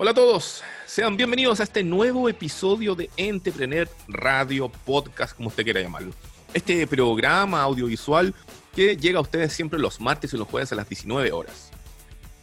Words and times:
Hola 0.00 0.12
a 0.12 0.14
todos, 0.14 0.62
sean 0.86 1.16
bienvenidos 1.16 1.58
a 1.58 1.64
este 1.64 1.82
nuevo 1.82 2.28
episodio 2.28 2.94
de 2.94 3.10
Entrepreneur 3.16 3.88
Radio 4.06 4.68
Podcast, 4.68 5.36
como 5.36 5.48
usted 5.48 5.64
quiera 5.64 5.80
llamarlo. 5.80 6.12
Este 6.54 6.86
programa 6.86 7.62
audiovisual 7.62 8.32
que 8.76 8.96
llega 8.96 9.18
a 9.18 9.22
ustedes 9.22 9.52
siempre 9.52 9.80
los 9.80 10.00
martes 10.00 10.32
y 10.32 10.36
los 10.36 10.46
jueves 10.46 10.70
a 10.70 10.76
las 10.76 10.88
19 10.88 11.32
horas. 11.32 11.70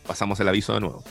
Pasamos 0.05 0.37
el 0.41 0.49
aviso 0.49 0.73
de 0.73 0.81
nuevo. 0.81 1.01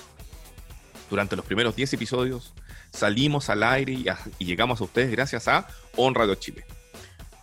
Durante 1.09 1.35
los 1.35 1.47
primeros 1.47 1.77
10 1.77 1.95
episodios 1.95 2.53
salimos 2.93 3.49
al 3.49 3.63
aire 3.63 3.95
y, 4.39 4.45
llegamos 4.45 4.83
a 4.83 4.85
ustedes 4.85 5.11
gracias 5.11 5.49
a 5.49 5.67
On 5.97 6.15
Radio 6.15 6.35
Chile. 6.35 6.67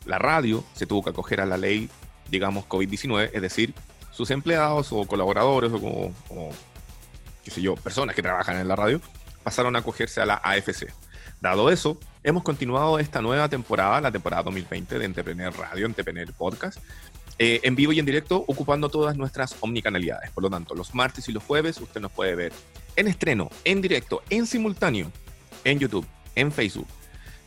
La 0.06 0.20
radio 0.20 0.64
se 0.76 0.86
tuvo 0.86 1.04
que 1.04 1.10
acoger 1.10 1.42
a 1.42 1.48
la 1.48 1.58
ley, 1.58 1.90
digamos, 2.30 2.66
COVID-19, 2.66 3.32
es 3.34 3.42
decir, 3.42 3.74
sus 4.12 4.30
empleados 4.30 4.90
o 4.92 5.08
colaboradores 5.08 5.72
o, 5.74 5.80
como, 5.80 6.52
qué 7.44 7.52
sé 7.52 7.62
yo, 7.62 7.76
personas 7.76 8.16
que 8.16 8.22
trabajan 8.22 8.58
en 8.58 8.68
la 8.68 8.76
radio, 8.76 9.02
pasaron 9.44 9.76
a 9.76 9.80
acogerse 9.80 10.22
a 10.22 10.26
la 10.26 10.36
AFC. 10.36 10.94
Dado 11.40 11.72
eso, 11.72 12.00
hemos 12.24 12.44
continuado 12.44 13.00
esta 13.00 13.22
nueva 13.22 13.50
temporada, 13.50 14.00
la 14.02 14.12
temporada 14.12 14.44
2020 14.44 15.00
de 15.00 15.06
Entrepreneur 15.06 15.54
Radio, 15.58 15.86
Entrepreneur 15.86 16.32
Podcast, 16.34 16.80
eh, 17.40 17.60
en 17.64 17.76
vivo 17.76 17.92
y 17.92 18.00
en 18.00 18.06
directo, 18.06 18.46
ocupando 18.48 18.90
todas 18.90 19.18
nuestras 19.18 19.56
omnicanalidades. 19.62 20.30
Por 20.32 20.44
lo 20.44 20.50
tanto, 20.50 20.76
los 20.76 20.94
martes 20.94 21.28
y 21.30 21.32
los 21.32 21.44
jueves 21.44 21.80
usted 21.80 22.00
nos 22.00 22.12
puede 22.12 22.36
ver 22.36 22.54
en 22.96 23.08
estreno, 23.08 23.50
en 23.64 23.82
directo, 23.82 24.22
en 24.30 24.46
simultáneo, 24.46 25.12
en 25.64 25.80
YouTube, 25.80 26.06
en 26.36 26.52
Facebook. 26.52 26.88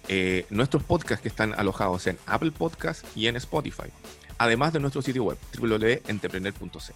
Eh, 0.09 0.45
nuestros 0.51 0.83
podcasts 0.83 1.23
que 1.23 1.29
están 1.29 1.55
alojados 1.55 2.07
en 2.09 2.19
Apple 2.27 2.51
Podcasts 2.51 3.07
y 3.15 3.29
en 3.29 3.37
Spotify 3.37 3.91
además 4.39 4.73
de 4.73 4.81
nuestro 4.81 5.03
sitio 5.03 5.25
web 5.25 5.39
www.entrepreneur.cl. 5.59 6.93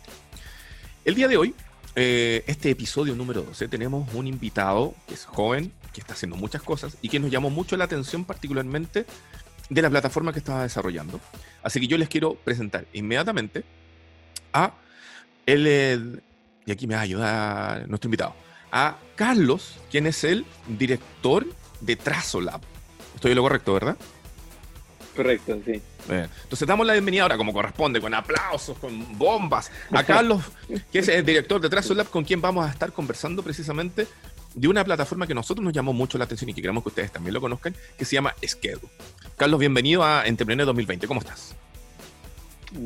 El 1.05 1.15
día 1.15 1.29
de 1.29 1.37
hoy, 1.37 1.55
eh, 1.95 2.45
este 2.47 2.71
episodio 2.71 3.15
número 3.15 3.43
12, 3.43 3.69
tenemos 3.69 4.13
un 4.15 4.27
invitado 4.27 4.95
que 5.07 5.15
es 5.15 5.25
joven, 5.25 5.73
que 5.93 6.01
está 6.01 6.13
haciendo 6.13 6.37
muchas 6.37 6.63
cosas 6.63 6.97
y 7.03 7.09
que 7.09 7.19
nos 7.19 7.31
llamó 7.31 7.51
mucho 7.51 7.77
la 7.77 7.85
atención 7.85 8.25
particularmente 8.25 9.07
de 9.69 9.83
la 9.83 9.91
plataforma 9.91 10.33
que 10.33 10.39
estaba 10.39 10.63
desarrollando. 10.63 11.21
Así 11.63 11.81
que 11.81 11.87
yo 11.87 11.99
les 11.99 12.09
quiero 12.09 12.35
presentar 12.35 12.87
inmediatamente 12.93 13.65
a 14.53 14.73
él, 15.47 16.23
y 16.67 16.73
aquí 16.73 16.87
me 16.87 16.95
va 16.95 17.01
a 17.01 17.05
ayudar 17.05 17.89
nuestro 17.89 18.09
invitado, 18.09 18.35
a 18.71 18.99
Carlos, 19.17 19.77
quien 19.91 20.07
es 20.07 20.25
el 20.25 20.45
director 20.67 21.47
de 21.81 21.97
Trazolab. 21.97 22.61
Estoy 23.15 23.33
en 23.33 23.37
lo 23.37 23.43
correcto, 23.43 23.73
¿verdad? 23.75 23.97
Correcto, 25.19 25.59
sí. 25.67 25.83
Entonces 26.09 26.69
damos 26.69 26.87
la 26.87 26.93
bienvenida 26.93 27.23
ahora 27.23 27.37
como 27.37 27.53
corresponde, 27.53 28.01
con 28.01 28.15
aplausos, 28.15 28.79
con 28.79 29.19
bombas, 29.19 29.69
a 29.91 30.05
Carlos, 30.05 30.45
que 30.93 31.01
es 31.01 31.09
el 31.09 31.27
director 31.27 31.61
de 31.61 31.69
Trazo 31.69 31.93
Lab, 31.93 32.09
con 32.09 32.23
quien 32.23 32.41
vamos 32.41 32.65
a 32.65 32.71
estar 32.71 32.93
conversando 32.93 33.43
precisamente 33.43 34.07
de 34.55 34.69
una 34.69 34.85
plataforma 34.85 35.27
que 35.27 35.33
a 35.33 35.35
nosotros 35.35 35.65
nos 35.65 35.73
llamó 35.73 35.93
mucho 35.93 36.19
la 36.19 36.25
atención 36.25 36.51
y 36.51 36.55
que 36.55 36.63
queremos 36.63 36.85
que 36.85 36.91
ustedes 36.91 37.11
también 37.11 37.35
lo 37.35 37.41
conozcan, 37.41 37.75
que 37.99 38.05
se 38.05 38.15
llama 38.15 38.33
Schedule. 38.47 38.87
Carlos, 39.37 39.59
bienvenido 39.59 40.05
a 40.05 40.25
Entrepreneur 40.25 40.67
2020. 40.67 41.09
¿Cómo 41.09 41.19
estás? 41.19 41.57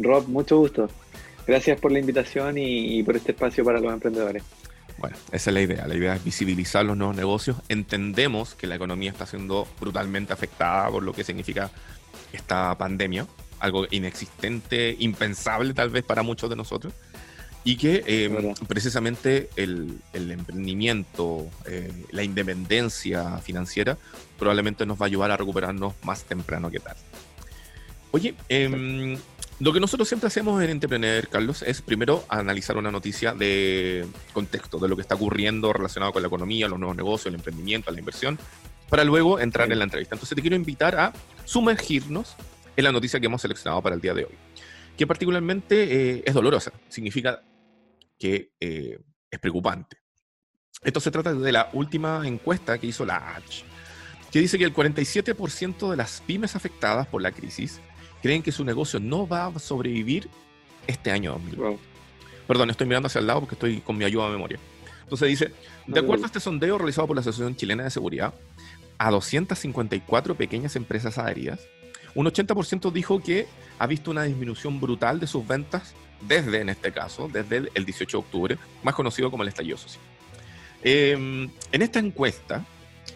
Rob, 0.00 0.26
mucho 0.26 0.56
gusto. 0.56 0.88
Gracias 1.46 1.78
por 1.78 1.92
la 1.92 1.98
invitación 1.98 2.56
y, 2.56 3.02
por 3.02 3.14
este 3.14 3.32
espacio 3.32 3.62
para 3.62 3.78
los 3.78 3.92
emprendedores. 3.92 4.42
Bueno, 4.96 5.18
esa 5.32 5.50
es 5.50 5.54
la 5.54 5.60
idea. 5.60 5.86
La 5.86 5.96
idea 5.96 6.16
es 6.16 6.24
visibilizar 6.24 6.82
los 6.82 6.96
nuevos 6.96 7.14
negocios. 7.14 7.58
Entendemos 7.68 8.54
que 8.54 8.66
la 8.66 8.76
economía 8.76 9.10
está 9.10 9.26
siendo 9.26 9.68
brutalmente 9.78 10.32
afectada 10.32 10.88
por 10.88 11.02
lo 11.02 11.12
que 11.12 11.24
significa 11.24 11.70
esta 12.32 12.76
pandemia, 12.78 13.26
algo 13.60 13.86
inexistente, 13.90 14.96
impensable 14.98 15.74
tal 15.74 15.90
vez 15.90 16.04
para 16.04 16.22
muchos 16.22 16.50
de 16.50 16.56
nosotros, 16.56 16.92
y 17.64 17.76
que 17.76 18.02
eh, 18.06 18.54
precisamente 18.66 19.48
el, 19.56 20.00
emprendimiento, 20.12 21.48
eh, 21.66 21.92
la 22.10 22.24
independencia 22.24 23.38
financiera, 23.38 23.98
probablemente 24.38 24.84
nos 24.84 25.00
va 25.00 25.06
a 25.06 25.06
ayudar 25.06 25.30
a 25.30 25.36
recuperarnos 25.36 25.94
más 26.02 26.24
temprano 26.24 26.70
que 26.70 26.80
tarde. 26.80 27.00
Oye, 28.10 28.34
em, 28.48 29.16
lo 29.60 29.72
que 29.72 29.78
nosotros 29.78 30.08
siempre 30.08 30.26
hacemos 30.26 30.60
en 30.62 30.70
Entrepreneur, 30.70 31.28
Carlos, 31.28 31.62
es 31.62 31.80
primero 31.82 32.24
analizar 32.28 32.76
una 32.76 32.90
noticia 32.90 33.32
de 33.32 34.06
contexto, 34.32 34.78
de 34.78 34.88
lo 34.88 34.96
que 34.96 35.02
está 35.02 35.14
ocurriendo 35.14 35.72
relacionado 35.72 36.12
con 36.12 36.20
la 36.20 36.26
economía, 36.26 36.66
los 36.66 36.80
nuevos 36.80 36.96
negocios, 36.96 37.26
el 37.26 37.36
emprendimiento, 37.36 37.92
la 37.92 38.00
inversión, 38.00 38.38
para 38.92 39.04
luego 39.04 39.40
entrar 39.40 39.72
en 39.72 39.78
la 39.78 39.84
entrevista. 39.84 40.14
Entonces 40.14 40.36
te 40.36 40.42
quiero 40.42 40.54
invitar 40.54 40.94
a 40.96 41.14
sumergirnos 41.46 42.36
en 42.76 42.84
la 42.84 42.92
noticia 42.92 43.18
que 43.18 43.24
hemos 43.24 43.40
seleccionado 43.40 43.80
para 43.80 43.94
el 43.94 44.02
día 44.02 44.12
de 44.12 44.24
hoy, 44.24 44.34
que 44.98 45.06
particularmente 45.06 46.16
eh, 46.16 46.22
es 46.26 46.34
dolorosa, 46.34 46.74
significa 46.90 47.42
que 48.18 48.52
eh, 48.60 48.98
es 49.30 49.38
preocupante. 49.40 49.96
Esto 50.82 51.00
se 51.00 51.10
trata 51.10 51.32
de 51.32 51.52
la 51.52 51.70
última 51.72 52.28
encuesta 52.28 52.76
que 52.76 52.86
hizo 52.86 53.06
la 53.06 53.34
H, 53.34 53.64
que 54.30 54.40
dice 54.40 54.58
que 54.58 54.64
el 54.64 54.74
47% 54.74 55.90
de 55.90 55.96
las 55.96 56.20
pymes 56.20 56.54
afectadas 56.54 57.06
por 57.06 57.22
la 57.22 57.32
crisis 57.32 57.80
creen 58.20 58.42
que 58.42 58.52
su 58.52 58.62
negocio 58.62 59.00
no 59.00 59.26
va 59.26 59.46
a 59.46 59.58
sobrevivir 59.58 60.28
este 60.86 61.10
año 61.10 61.32
2020. 61.32 61.82
Perdón, 62.46 62.68
estoy 62.68 62.86
mirando 62.86 63.06
hacia 63.06 63.20
el 63.20 63.26
lado 63.26 63.40
porque 63.40 63.54
estoy 63.54 63.80
con 63.80 63.96
mi 63.96 64.04
ayuda 64.04 64.26
de 64.26 64.32
memoria. 64.32 64.58
Entonces 65.04 65.28
dice, 65.28 65.52
de 65.86 66.00
acuerdo 66.00 66.24
a 66.24 66.26
este 66.26 66.40
sondeo 66.40 66.76
realizado 66.76 67.06
por 67.06 67.16
la 67.16 67.20
Asociación 67.20 67.56
Chilena 67.56 67.84
de 67.84 67.90
Seguridad, 67.90 68.34
a 69.02 69.10
254 69.10 70.36
pequeñas 70.36 70.76
empresas 70.76 71.18
adheridas, 71.18 71.60
un 72.14 72.26
80% 72.26 72.92
dijo 72.92 73.20
que 73.20 73.48
ha 73.80 73.86
visto 73.88 74.12
una 74.12 74.22
disminución 74.22 74.80
brutal 74.80 75.18
de 75.18 75.26
sus 75.26 75.44
ventas 75.44 75.94
desde, 76.20 76.60
en 76.60 76.68
este 76.68 76.92
caso, 76.92 77.28
desde 77.28 77.68
el 77.74 77.84
18 77.84 78.16
de 78.16 78.20
octubre, 78.20 78.58
más 78.84 78.94
conocido 78.94 79.28
como 79.28 79.42
el 79.42 79.48
estallido 79.48 79.76
social. 79.76 80.04
Em, 80.84 81.50
en 81.72 81.82
esta 81.82 81.98
encuesta, 81.98 82.64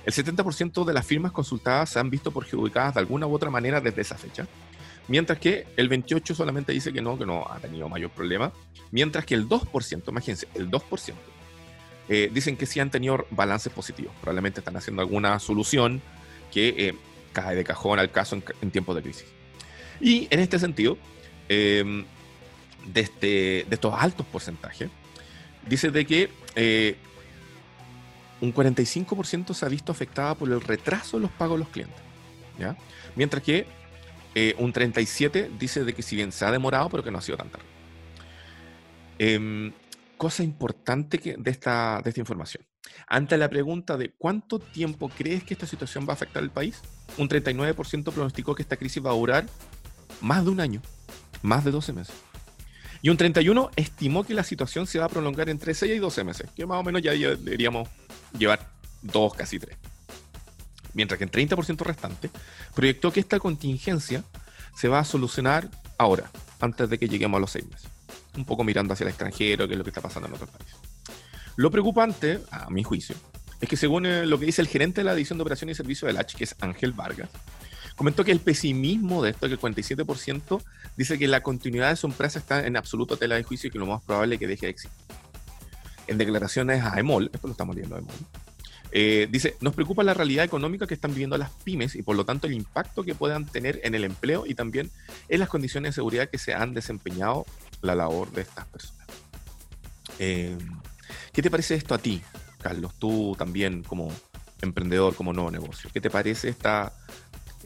el 0.05 0.13
70% 0.13 0.85
de 0.85 0.93
las 0.93 1.07
firmas 1.07 1.31
consultadas 1.31 1.91
se 1.91 2.01
han 2.01 2.11
visto 2.11 2.33
perjudicadas 2.33 2.95
de 2.95 3.01
alguna 3.01 3.29
u 3.29 3.35
otra 3.35 3.51
manera 3.51 3.81
desde 3.81 4.03
esa 4.03 4.19
fecha, 4.19 4.45
mientras 5.07 5.39
que 5.39 5.69
el 5.77 5.89
28% 5.89 6.35
solamente 6.35 6.73
dice 6.73 6.93
que 6.93 7.01
no, 7.01 7.17
que 7.17 7.27
no 7.27 7.47
ha 7.49 7.61
tenido 7.61 7.89
mayor 7.89 8.11
problema, 8.11 8.53
mientras 8.91 9.25
que 9.25 9.35
el 9.35 9.49
2%, 9.49 10.03
imagínense, 10.09 10.49
el 10.55 10.69
2%, 10.69 11.15
eh, 12.09 12.31
dicen 12.33 12.57
que 12.57 12.67
sí 12.67 12.79
han 12.79 12.91
tenido 12.91 13.27
balances 13.31 13.73
positivos. 13.73 14.15
Probablemente 14.21 14.61
están 14.61 14.77
haciendo 14.77 15.03
alguna 15.03 15.39
solución 15.41 16.01
que 16.53 16.69
eh, 16.69 16.95
cae 17.33 17.57
de 17.57 17.65
cajón 17.65 17.99
al 17.99 18.13
caso 18.13 18.41
en, 18.61 18.71
tiempos 18.71 18.95
de 18.95 19.03
crisis. 19.03 19.27
Y 20.01 20.29
en 20.31 20.39
este 20.41 20.59
sentido, 20.59 20.99
em, 21.49 22.05
de, 22.87 23.01
este, 23.01 23.27
de, 23.27 23.67
estos 23.71 23.93
altos 23.97 24.25
porcentajes, 24.27 24.89
dice 25.67 25.91
de 25.91 26.07
que 26.07 26.31
eh, 26.55 26.97
un 28.41 28.55
45% 28.55 29.53
se 29.53 29.67
ha 29.67 29.69
visto 29.69 29.91
afectada 29.91 30.37
por 30.37 30.49
el 30.49 30.61
retraso 30.61 31.17
de 31.17 31.23
los 31.23 31.33
pagos 31.33 31.59
de 31.59 31.65
los 31.65 31.69
clientes. 31.69 31.97
Mientras 33.17 33.43
que 33.43 33.67
un 34.59 34.73
37% 34.73 35.59
dice 35.59 35.85
de 35.85 35.95
que 35.95 36.03
si 36.03 36.15
bien 36.15 36.31
se 36.31 36.45
ha 36.45 36.51
demorado, 36.51 36.91
pero 36.91 37.03
que 37.03 37.11
no 37.11 37.19
ha 37.19 37.23
sido 37.23 37.39
tan 37.39 37.49
tarde. 37.49 37.65
Cosa 40.17 40.43
importante 40.43 41.37
de, 41.39 41.51
esta, 41.51 42.01
de 42.03 42.11
esta 42.11 42.21
información. 42.21 42.65
Ante 43.07 43.37
la 43.37 43.49
pregunta 43.49 43.97
de 43.97 44.15
cuánto 44.17 44.59
tiempo 44.59 45.09
crees 45.09 45.45
que 45.45 45.55
esta 45.55 45.67
situación 45.67 46.07
va 46.07 46.13
a 46.13 46.15
afectar 46.15 46.43
al 46.43 46.51
país, 46.51 46.81
un 47.19 47.29
39% 47.29 48.13
pronosticó 48.13 48.55
que 48.55 48.63
esta 48.63 48.77
crisis 48.77 49.05
va 49.05 49.11
a 49.11 49.15
durar 49.15 49.47
más 50.21 50.45
de 50.45 50.51
un 50.51 50.61
año, 50.61 50.83
más 51.43 51.65
de 51.65 51.71
12 51.71 51.93
meses. 51.93 52.15
Y 53.03 53.11
un 53.11 53.19
31% 53.19 53.71
estimó 53.77 54.25
que 54.25 54.35
la 54.35 54.43
situación 54.43 54.87
se 54.87 54.99
va 54.99 55.05
a 55.05 55.09
prolongar 55.09 55.49
entre 55.49 55.75
6 55.75 55.97
y 55.97 55.99
12 55.99 56.25
meses, 56.25 56.51
que 56.57 56.67
más 56.67 56.81
o 56.81 56.83
menos 56.83 57.03
ya 57.03 57.13
deberíamos 57.13 57.89
llevar 58.39 58.71
dos, 59.03 59.35
casi 59.35 59.59
tres. 59.59 59.77
Mientras 60.95 61.19
que 61.19 61.25
el 61.25 61.31
30% 61.31 61.79
restante 61.81 62.31
proyectó 62.75 63.13
que 63.13 63.21
esta 63.21 63.39
contingencia 63.39 64.25
se 64.75 64.89
va 64.89 65.01
a 65.01 65.05
solucionar 65.05 65.71
ahora, 65.99 66.31
antes 66.61 66.89
de 66.89 66.99
que 66.99 67.09
lleguemos 67.09 67.37
a 67.39 67.41
los 67.41 67.51
6 67.51 67.69
meses 67.69 67.96
un 68.37 68.45
poco 68.45 68.65
mirando 68.65 68.93
hacia 68.95 69.05
el 69.05 69.11
extranjero, 69.11 69.67
que 69.67 69.75
es 69.75 69.79
lo 69.79 69.85
que 69.85 69.91
está 69.91 70.01
pasando 70.01 70.29
en 70.29 70.35
otros 70.35 70.51
países. 70.51 70.77
Lo 71.57 71.71
preocupante, 71.71 72.41
a 72.51 72.69
mi 72.71 72.83
juicio, 72.83 73.17
es 73.61 73.69
que 73.69 73.77
según 73.77 74.07
eh, 74.07 74.27
lo 74.27 74.39
que 74.39 74.47
dice 74.47 74.61
el 74.61 74.69
gerente 74.69 75.01
de 75.01 75.05
la 75.05 75.15
División 75.15 75.39
de 75.39 75.43
Operación 75.43 75.71
y 75.71 75.75
Servicio 75.75 76.07
del 76.07 76.19
H, 76.19 76.37
que 76.37 76.45
es 76.45 76.55
Ángel 76.61 76.93
Vargas, 76.93 77.31
comentó 77.97 78.25
que 78.25 78.33
el 78.33 78.41
pesimismo 78.41 79.23
de 79.23 79.31
esto, 79.31 79.47
que 79.49 79.55
el 79.55 79.61
47%, 79.61 80.63
dice 80.97 81.19
que 81.19 81.29
la 81.29 81.43
continuidad 81.43 81.91
de 81.91 81.97
su 81.97 82.07
empresa 82.07 82.39
está 82.39 82.67
en 82.67 82.77
absoluto 82.77 83.17
tela 83.17 83.37
de 83.37 83.43
juicio 83.43 83.69
y 83.69 83.71
que 83.71 83.79
lo 83.79 83.87
más 83.87 84.03
probable 84.03 84.35
es 84.35 84.39
que 84.39 84.47
deje 84.47 84.67
de 84.67 84.71
existir. 84.71 85.01
En 86.07 86.19
declaraciones 86.19 86.85
a 86.85 86.99
EMOL, 87.01 87.31
esto 87.33 87.49
lo 87.49 87.53
estamos 87.53 87.75
leyendo 87.75 87.97
a 87.97 87.99
EMOL, 88.01 88.15
eh, 88.93 89.29
dice, 89.31 89.57
nos 89.61 89.75
preocupa 89.75 90.03
la 90.05 90.15
realidad 90.15 90.45
económica 90.45 90.87
que 90.87 90.95
están 90.95 91.11
viviendo 91.11 91.37
las 91.37 91.51
pymes 91.51 91.97
y 91.97 92.03
por 92.03 92.17
lo 92.17 92.25
tanto 92.25 92.47
el 92.47 92.53
impacto 92.53 93.03
que 93.03 93.15
puedan 93.15 93.47
tener 93.47 93.81
en 93.83 93.95
el 93.95 94.05
empleo 94.05 94.47
y 94.47 94.55
también 94.55 94.91
en 95.29 95.41
las 95.41 95.49
condiciones 95.49 95.91
de 95.91 95.95
seguridad 95.97 96.31
que 96.31 96.39
se 96.39 96.55
han 96.55 96.73
desempeñado 96.73 97.45
la 97.83 97.95
labor 97.95 98.31
de 98.33 98.43
estas 98.43 98.67
personas. 98.67 99.07
Eh, 100.19 100.57
¿Qué 101.33 101.43
te 101.43 101.51
parece 101.51 101.75
esto 101.75 101.95
a 101.95 101.99
ti, 101.99 102.23
Carlos? 102.61 102.95
Tú 102.99 103.35
también 103.39 103.83
como 103.83 104.11
emprendedor, 104.63 105.15
como 105.15 105.33
nuevo 105.33 105.51
negocio. 105.51 105.91
¿Qué 105.93 106.01
te 106.01 106.11
parece 106.11 106.49
esta, 106.49 106.93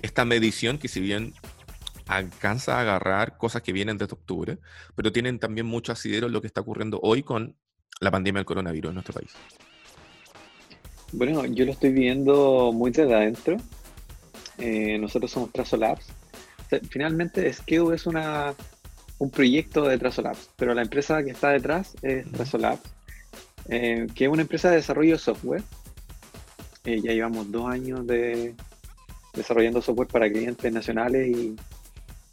esta 0.02 0.24
medición 0.24 0.78
que 0.78 0.88
si 0.88 1.00
bien 1.00 1.34
alcanza 2.06 2.76
a 2.76 2.80
agarrar 2.80 3.36
cosas 3.36 3.62
que 3.62 3.72
vienen 3.72 3.96
desde 3.96 4.14
octubre, 4.14 4.58
pero 4.96 5.12
tienen 5.12 5.38
también 5.38 5.66
mucho 5.66 5.92
asidero 5.92 6.26
en 6.26 6.32
lo 6.32 6.40
que 6.40 6.48
está 6.48 6.60
ocurriendo 6.60 6.98
hoy 7.02 7.22
con 7.22 7.56
la 8.00 8.10
pandemia 8.10 8.40
del 8.40 8.46
coronavirus 8.46 8.90
en 8.90 8.94
nuestro 8.94 9.14
país? 9.14 9.30
Bueno, 11.12 11.44
yo 11.46 11.64
lo 11.64 11.72
estoy 11.72 11.92
viendo 11.92 12.72
muy 12.72 12.90
desde 12.90 13.14
adentro. 13.14 13.56
Eh, 14.58 14.98
nosotros 14.98 15.30
somos 15.30 15.52
Trazo 15.52 15.76
Labs. 15.76 16.06
finalmente, 16.90 17.52
Skew 17.52 17.92
es 17.92 18.06
una, 18.06 18.54
un 19.20 19.30
proyecto 19.30 19.86
de 19.86 19.98
Trazo 19.98 20.22
Labs, 20.22 20.50
pero 20.56 20.74
la 20.74 20.82
empresa 20.82 21.22
que 21.22 21.30
está 21.30 21.50
detrás 21.50 21.94
es 22.00 22.30
Trazo 22.32 22.56
Labs, 22.58 22.82
eh, 23.68 24.06
que 24.14 24.24
es 24.24 24.30
una 24.30 24.42
empresa 24.42 24.70
de 24.70 24.76
desarrollo 24.76 25.12
de 25.12 25.18
software. 25.18 25.62
Eh, 26.84 27.00
ya 27.02 27.12
llevamos 27.12 27.52
dos 27.52 27.68
años 27.68 28.06
de 28.06 28.54
desarrollando 29.34 29.82
software 29.82 30.08
para 30.08 30.30
clientes 30.30 30.72
nacionales 30.72 31.28
y, 31.28 31.54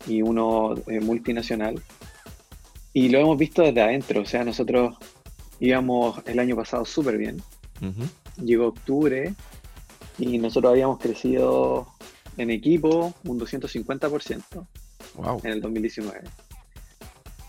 y 0.08 0.22
uno 0.22 0.76
multinacional. 1.02 1.80
Y 2.94 3.10
lo 3.10 3.20
hemos 3.20 3.38
visto 3.38 3.62
desde 3.64 3.82
adentro, 3.82 4.22
o 4.22 4.26
sea, 4.26 4.46
nosotros 4.46 4.96
íbamos 5.60 6.22
el 6.26 6.40
año 6.40 6.56
pasado 6.56 6.86
súper 6.86 7.18
bien. 7.18 7.42
Llegó 8.42 8.68
octubre 8.68 9.34
y 10.18 10.38
nosotros 10.38 10.72
habíamos 10.72 11.00
crecido 11.00 11.88
en 12.38 12.50
equipo 12.50 13.14
un 13.26 13.40
250% 13.40 14.44
wow. 15.16 15.42
en 15.44 15.52
el 15.52 15.62
2019. 15.62 16.22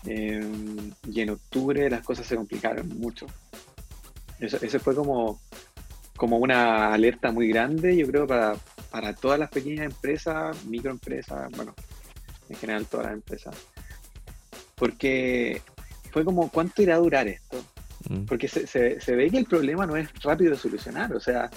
Em, 0.05 0.91
y 1.07 1.21
en 1.21 1.31
octubre 1.31 1.89
las 1.89 2.03
cosas 2.03 2.25
se 2.25 2.35
complicaron 2.35 2.87
mucho. 2.99 3.25
Eso, 4.39 4.79
fue 4.79 4.95
como, 4.95 5.41
como 6.15 6.37
una 6.37 6.93
alerta 6.93 7.31
muy 7.31 7.49
grande, 7.49 7.97
yo 7.97 8.07
creo, 8.07 8.25
para, 8.25 8.55
para 8.89 9.13
todas 9.13 9.37
las 9.37 9.49
pequeñas 9.49 9.85
empresas, 9.85 10.65
microempresas, 10.65 11.51
bueno, 11.51 11.75
en 12.47 12.55
general 12.55 12.85
todas 12.85 13.07
las 13.07 13.15
empresas. 13.15 13.55
Porque 14.75 15.61
fue 16.11 16.23
como, 16.23 16.49
¿cuánto 16.49 16.81
irá 16.81 16.95
a 16.95 16.99
durar 16.99 17.27
esto? 17.27 17.61
Mm. 18.09 18.23
Porque 18.23 18.47
se, 18.47 18.65
se, 18.67 19.15
ve 19.15 19.29
que 19.29 19.37
el 19.37 19.45
problema 19.45 19.85
no 19.85 19.97
es 19.97 20.09
rápido 20.23 20.51
de 20.51 20.57
solucionar. 20.57 21.13
O 21.13 21.19
sea, 21.19 21.49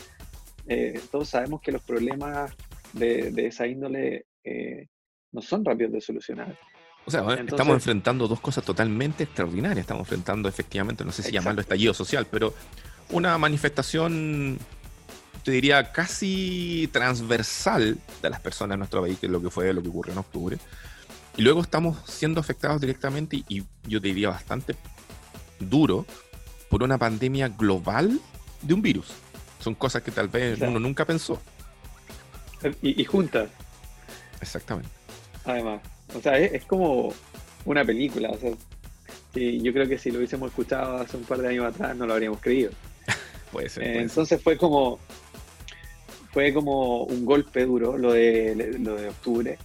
eh, 0.66 1.00
todos 1.12 1.28
sabemos 1.28 1.60
que 1.60 1.70
los 1.70 1.82
problemas 1.82 2.52
de, 2.92 3.30
de 3.30 3.46
esa 3.46 3.68
índole 3.68 4.26
eh, 4.42 4.88
no 5.30 5.40
son 5.40 5.64
rápidos 5.64 5.92
de 5.92 6.00
solucionar. 6.00 6.58
O 7.04 7.10
sea, 7.10 7.34
estamos 7.34 7.74
enfrentando 7.74 8.28
dos 8.28 8.40
cosas 8.40 8.64
totalmente 8.64 9.24
extraordinarias. 9.24 9.80
Estamos 9.80 10.02
enfrentando 10.02 10.48
efectivamente, 10.48 11.04
no 11.04 11.12
sé 11.12 11.22
si 11.22 11.32
llamarlo 11.32 11.60
estallido 11.60 11.94
social, 11.94 12.26
pero 12.30 12.54
una 13.10 13.36
manifestación, 13.38 14.58
te 15.42 15.50
diría, 15.50 15.92
casi 15.92 16.88
transversal 16.92 17.98
de 18.22 18.30
las 18.30 18.40
personas 18.40 18.74
en 18.74 18.80
nuestro 18.80 19.02
país, 19.02 19.18
que 19.18 19.26
es 19.26 19.32
lo 19.32 19.42
que 19.42 19.50
fue 19.50 19.72
lo 19.72 19.82
que 19.82 19.88
ocurrió 19.88 20.12
en 20.12 20.18
octubre. 20.18 20.58
Y 21.36 21.42
luego 21.42 21.62
estamos 21.62 21.98
siendo 22.06 22.40
afectados 22.40 22.80
directamente 22.80 23.42
y 23.48 23.64
yo 23.84 24.00
te 24.00 24.08
diría 24.08 24.28
bastante 24.28 24.76
duro 25.58 26.06
por 26.68 26.82
una 26.82 26.98
pandemia 26.98 27.48
global 27.48 28.20
de 28.60 28.74
un 28.74 28.82
virus. 28.82 29.12
Son 29.60 29.74
cosas 29.74 30.02
que 30.02 30.10
tal 30.10 30.28
vez 30.28 30.60
uno 30.60 30.78
nunca 30.78 31.04
pensó. 31.04 31.40
Y, 32.80 33.04
juntas. 33.04 33.50
Exactamente. 34.40 34.90
Además, 35.44 35.80
o 36.14 36.20
sea, 36.20 36.38
es, 36.38 36.64
como 36.64 37.12
una 37.64 37.84
película. 37.84 38.30
O 38.30 38.38
sea, 38.38 38.50
yo 39.34 39.72
creo 39.72 39.88
que 39.88 39.98
si 39.98 40.10
lo 40.10 40.18
hubiésemos 40.18 40.50
escuchado 40.50 40.98
hace 40.98 41.16
un 41.16 41.24
par 41.24 41.38
de 41.38 41.48
años 41.48 41.66
atrás 41.66 41.96
no 41.96 42.06
lo 42.06 42.14
habríamos 42.14 42.40
creído. 42.40 42.70
puede 43.52 43.68
ser. 43.68 43.96
entonces 43.96 44.40
fue 44.40 44.56
como 44.56 44.98
fue 46.32 46.52
como 46.54 47.04
un 47.04 47.26
golpe 47.26 47.66
duro 47.66 47.98
lo 47.98 48.12
de, 48.12 48.76
lo 48.78 48.96
de 48.96 49.08
octubre. 49.08 49.58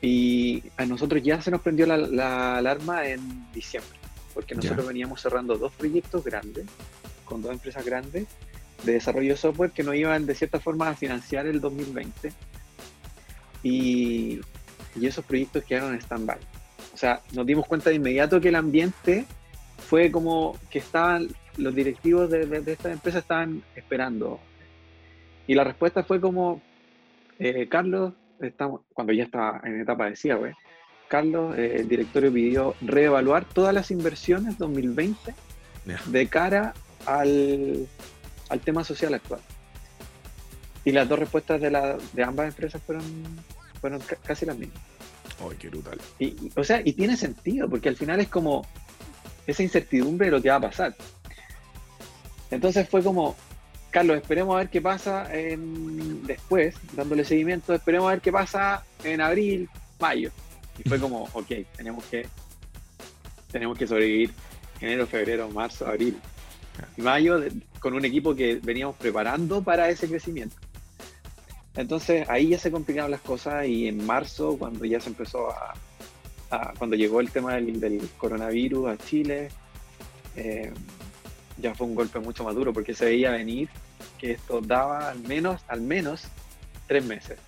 Y 0.00 0.64
a 0.76 0.84
nosotros 0.84 1.22
ya 1.22 1.40
se 1.40 1.52
nos 1.52 1.60
prendió 1.60 1.86
la, 1.86 1.96
la 1.96 2.56
alarma 2.56 3.06
en 3.06 3.52
diciembre 3.52 4.02
porque 4.32 4.54
nosotros 4.54 4.86
veníamos 4.86 5.20
cerrando 5.20 5.56
dos 5.56 5.72
proyectos 5.72 6.24
grandes, 6.24 6.66
con 7.24 7.42
dos 7.42 7.52
empresas 7.52 7.84
grandes, 7.84 8.26
de 8.84 8.92
desarrollo 8.92 9.32
de 9.32 9.36
software 9.36 9.70
que 9.70 9.82
nos 9.82 9.94
iban 9.94 10.26
de 10.26 10.34
cierta 10.34 10.58
forma 10.60 10.88
a 10.88 10.94
financiar 10.94 11.46
el 11.46 11.60
2020. 11.60 12.32
Y, 13.62 14.40
y 14.94 15.06
esos 15.06 15.24
proyectos 15.24 15.64
quedaron 15.64 15.94
en 15.94 16.00
stand-by. 16.00 16.38
O 16.94 16.96
sea, 16.96 17.20
nos 17.32 17.46
dimos 17.46 17.66
cuenta 17.66 17.90
de 17.90 17.96
inmediato 17.96 18.40
que 18.40 18.48
el 18.48 18.56
ambiente 18.56 19.24
fue 19.78 20.10
como 20.10 20.58
que 20.70 20.78
estaban, 20.78 21.28
los 21.56 21.74
directivos 21.74 22.30
de, 22.30 22.46
de, 22.46 22.72
esta 22.72 22.92
empresa 22.92 23.18
estaban 23.18 23.62
esperando. 23.74 24.40
Y 25.46 25.54
la 25.54 25.64
respuesta 25.64 26.02
fue 26.04 26.20
como, 26.20 26.60
eh, 27.38 27.68
Carlos, 27.68 28.12
estamos, 28.40 28.82
cuando 28.92 29.12
ya 29.12 29.24
estaba 29.24 29.60
en 29.64 29.80
etapa 29.80 30.06
de 30.06 30.16
cierre, 30.16 30.54
Carlos, 31.08 31.56
eh, 31.58 31.76
el 31.80 31.88
directorio 31.88 32.32
pidió 32.32 32.74
reevaluar 32.80 33.44
todas 33.44 33.74
las 33.74 33.90
inversiones 33.90 34.56
2020 34.56 35.34
de 36.06 36.26
cara 36.28 36.74
al, 37.04 37.86
tema 38.64 38.84
social 38.84 39.14
actual. 39.14 39.40
Y 40.84 40.92
las 40.92 41.08
dos 41.08 41.18
respuestas 41.18 41.60
de, 41.60 41.70
la, 41.70 41.98
de 42.12 42.22
ambas 42.24 42.48
empresas 42.48 42.82
fueron, 42.82 43.04
fueron 43.82 44.00
casi 44.24 44.46
las 44.46 44.56
mismas. 44.56 44.80
¡Ay, 45.40 45.56
qué 45.58 45.68
brutal! 45.68 46.00
Y, 46.20 46.52
o 46.56 46.62
sea, 46.62 46.80
y 46.84 46.92
tiene 46.92 47.16
sentido, 47.16 47.68
porque 47.68 47.88
al 47.88 47.96
final 47.96 48.20
es 48.20 48.28
como 48.28 48.64
esa 49.46 49.62
incertidumbre 49.62 50.28
de 50.28 50.30
lo 50.30 50.40
que 50.40 50.50
va 50.50 50.56
a 50.56 50.60
pasar. 50.60 50.96
Entonces 52.52 52.88
fue 52.88 53.02
como, 53.02 53.34
Carlos, 53.90 54.18
esperemos 54.18 54.54
a 54.54 54.58
ver 54.58 54.68
qué 54.68 54.80
pasa 54.80 55.34
en, 55.34 56.24
después, 56.24 56.76
dándole 56.92 57.24
seguimiento, 57.24 57.74
esperemos 57.74 58.06
a 58.06 58.12
ver 58.12 58.20
qué 58.20 58.30
pasa 58.30 58.84
en 59.02 59.20
abril, 59.20 59.68
mayo. 59.98 60.30
Y 60.78 60.88
fue 60.88 61.00
como, 61.00 61.24
ok, 61.32 61.50
tenemos 61.76 62.04
que, 62.04 62.26
tenemos 63.50 63.76
que 63.76 63.86
sobrevivir 63.88 64.30
enero, 64.80 65.08
febrero, 65.08 65.50
marzo, 65.50 65.86
abril 65.86 66.16
y 66.96 67.02
mayo 67.02 67.42
con 67.80 67.94
un 67.94 68.04
equipo 68.04 68.34
que 68.34 68.60
veníamos 68.62 68.94
preparando 68.96 69.60
para 69.62 69.88
ese 69.88 70.08
crecimiento. 70.08 70.56
Entonces 71.76 72.28
ahí 72.28 72.48
ya 72.48 72.58
se 72.58 72.70
complicaron 72.70 73.10
las 73.10 73.20
cosas 73.20 73.66
y 73.66 73.88
en 73.88 74.04
marzo, 74.04 74.56
cuando 74.58 74.84
ya 74.84 75.00
se 75.00 75.08
empezó 75.08 75.50
a, 75.50 75.74
cuando 76.76 76.96
llegó 76.96 77.20
el 77.20 77.30
tema 77.30 77.54
del, 77.54 78.00
coronavirus 78.18 78.90
a 78.90 78.98
Chile, 78.98 79.48
eh, 80.36 80.70
ya 81.56 81.74
fue 81.74 81.86
un 81.86 81.94
golpe 81.94 82.18
mucho 82.18 82.44
más 82.44 82.54
duro 82.54 82.72
porque 82.72 82.94
se 82.94 83.06
veía 83.06 83.30
venir 83.30 83.68
que 84.18 84.32
esto 84.32 84.60
daba 84.60 85.10
al 85.10 85.20
menos, 85.20 85.62
al 85.68 85.80
menos 85.80 86.24
tres 86.86 87.04
meses. 87.04 87.38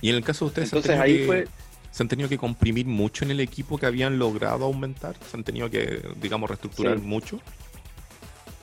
y 0.00 0.10
en 0.10 0.16
el 0.16 0.24
caso 0.24 0.44
de 0.44 0.48
ustedes, 0.50 0.72
entonces 0.72 0.98
ahí 0.98 1.26
fue 1.26 1.46
se 1.94 2.02
han 2.02 2.08
tenido 2.08 2.28
que 2.28 2.38
comprimir 2.38 2.86
mucho 2.86 3.24
en 3.24 3.30
el 3.30 3.38
equipo 3.38 3.78
que 3.78 3.86
habían 3.86 4.18
logrado 4.18 4.64
aumentar, 4.64 5.14
se 5.30 5.36
han 5.36 5.44
tenido 5.44 5.70
que, 5.70 6.02
digamos, 6.20 6.50
reestructurar 6.50 6.98
mucho. 6.98 7.40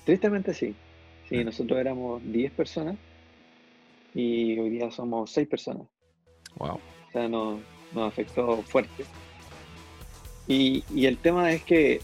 Tristemente 0.04 0.54
sí. 0.54 0.76
Sí, 1.30 1.42
nosotros 1.42 1.80
éramos 1.80 2.22
10 2.26 2.52
personas 2.52 2.98
y 4.14 4.60
hoy 4.60 4.70
día 4.70 4.92
somos 4.92 5.32
6 5.32 5.48
personas. 5.48 5.88
Wow. 6.58 6.76
O 6.76 7.12
sea, 7.12 7.28
nos, 7.28 7.60
afectó 7.96 8.62
fuerte. 8.64 9.06
Y, 10.48 10.84
el 11.06 11.18
tema 11.18 11.52
es 11.52 11.64
que 11.64 12.02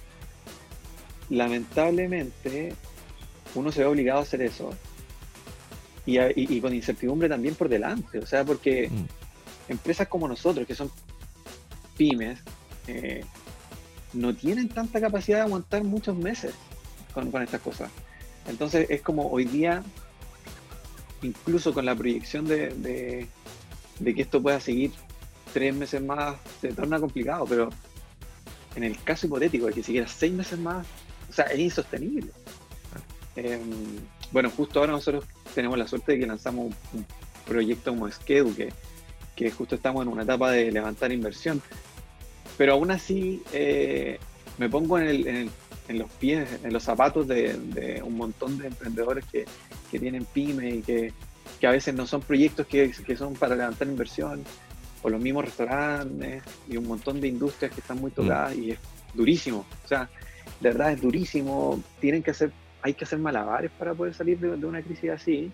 lamentablemente 1.30 2.74
uno 3.56 3.72
se 3.72 3.82
ve 3.82 3.86
obligado 3.88 4.20
a 4.20 4.24
hacer 4.24 4.42
eso 4.42 4.70
y, 6.06 6.62
con 6.62 6.74
incertidumbre 6.74 7.28
también 7.28 7.56
por 7.56 7.68
delante, 7.68 8.20
o 8.20 8.26
sea, 8.26 8.46
porque 8.46 8.90
mm. 8.90 9.72
empresas 9.72 10.08
como 10.08 10.28
nosotros, 10.28 10.66
que 10.66 10.76
son 10.76 10.90
pymes 11.98 12.40
eh, 12.88 13.26
no 14.14 14.34
tienen 14.34 14.70
tanta 14.70 15.02
capacidad 15.02 15.40
de 15.40 15.44
aguantar 15.44 15.84
muchos 15.84 16.16
meses 16.16 16.54
con, 17.14 17.44
estas 17.44 17.62
cosas. 17.62 17.92
Entonces 18.48 18.90
es 18.90 19.02
como 19.02 19.30
hoy 19.30 19.46
día, 19.46 19.84
incluso 21.22 21.74
con 21.74 21.86
la 21.86 21.96
proyección 21.96 22.48
de, 22.48 23.28
que 24.04 24.22
esto 24.22 24.42
pueda 24.42 24.60
seguir 24.60 24.92
tres 25.54 25.74
meses 25.74 26.02
más, 26.02 26.36
se 26.62 26.74
torna 26.74 27.00
complicado, 27.00 27.46
pero 27.46 27.70
en 28.76 28.84
el 28.84 29.02
caso 29.04 29.28
hipotético 29.28 29.66
de 29.68 29.74
que 29.74 29.84
siguiera 29.84 30.08
seis 30.08 30.34
meses 30.34 30.60
más, 30.60 30.86
o 31.30 31.34
sea, 31.34 31.46
es 31.46 31.60
insostenible. 31.60 32.32
Em, 33.36 33.62
bueno, 34.32 34.50
justo 34.50 34.80
ahora 34.80 34.94
nosotros 34.94 35.26
tenemos 35.54 35.78
la 35.78 35.88
suerte 35.88 36.14
de 36.14 36.20
que 36.20 36.28
lanzamos 36.28 36.74
un, 36.94 37.06
proyecto 37.48 37.92
como 37.92 38.12
Skedu, 38.12 38.54
que, 38.54 38.74
que 39.36 39.50
justo 39.52 39.76
estamos 39.76 40.02
en 40.06 40.12
una 40.12 40.24
etapa 40.24 40.52
de 40.52 40.70
levantar 40.70 41.14
inversión. 41.14 41.62
Pero 42.58 42.74
aún 42.74 42.92
así 42.92 43.42
eh, 43.54 44.20
me 44.58 44.70
pongo 44.70 45.00
en, 45.00 45.50
los 45.90 46.12
pies, 46.20 46.50
en 46.64 46.74
los 46.74 46.84
zapatos 46.84 47.28
de, 47.28 48.02
un 48.04 48.18
montón 48.18 48.58
de 48.58 48.68
emprendedores 48.68 49.24
que, 49.32 49.46
tienen 50.00 50.26
pyme 50.26 50.70
y 50.70 50.82
que, 50.82 51.14
a 51.66 51.72
veces 51.72 51.96
no 51.96 52.06
son 52.06 52.22
proyectos 52.22 52.68
que, 52.68 52.94
son 53.18 53.34
para 53.34 53.56
levantar 53.56 53.88
inversión, 53.88 54.44
o 55.02 55.10
los 55.10 55.22
mismos 55.22 55.46
restaurantes 55.46 56.44
y 56.68 56.78
un 56.78 56.88
montón 56.88 57.22
de 57.22 57.28
industrias 57.28 57.72
que 57.72 57.82
están 57.82 58.00
muy 58.00 58.12
tocadas 58.12 58.56
mm. 58.56 58.64
y 58.64 58.72
es 58.72 58.80
durísimo. 59.14 59.66
O 59.84 59.88
sea, 59.88 60.10
de 60.60 60.70
verdad 60.70 60.92
es 60.92 61.02
durísimo. 61.02 61.82
Tienen 62.00 62.24
que 62.24 62.32
hacer, 62.32 62.52
hay 62.82 62.94
que 62.94 63.06
hacer 63.06 63.20
malabares 63.20 63.72
para 63.72 63.94
poder 63.94 64.14
salir 64.14 64.40
de, 64.40 64.66
una 64.66 64.82
crisis 64.82 65.12
así. 65.12 65.52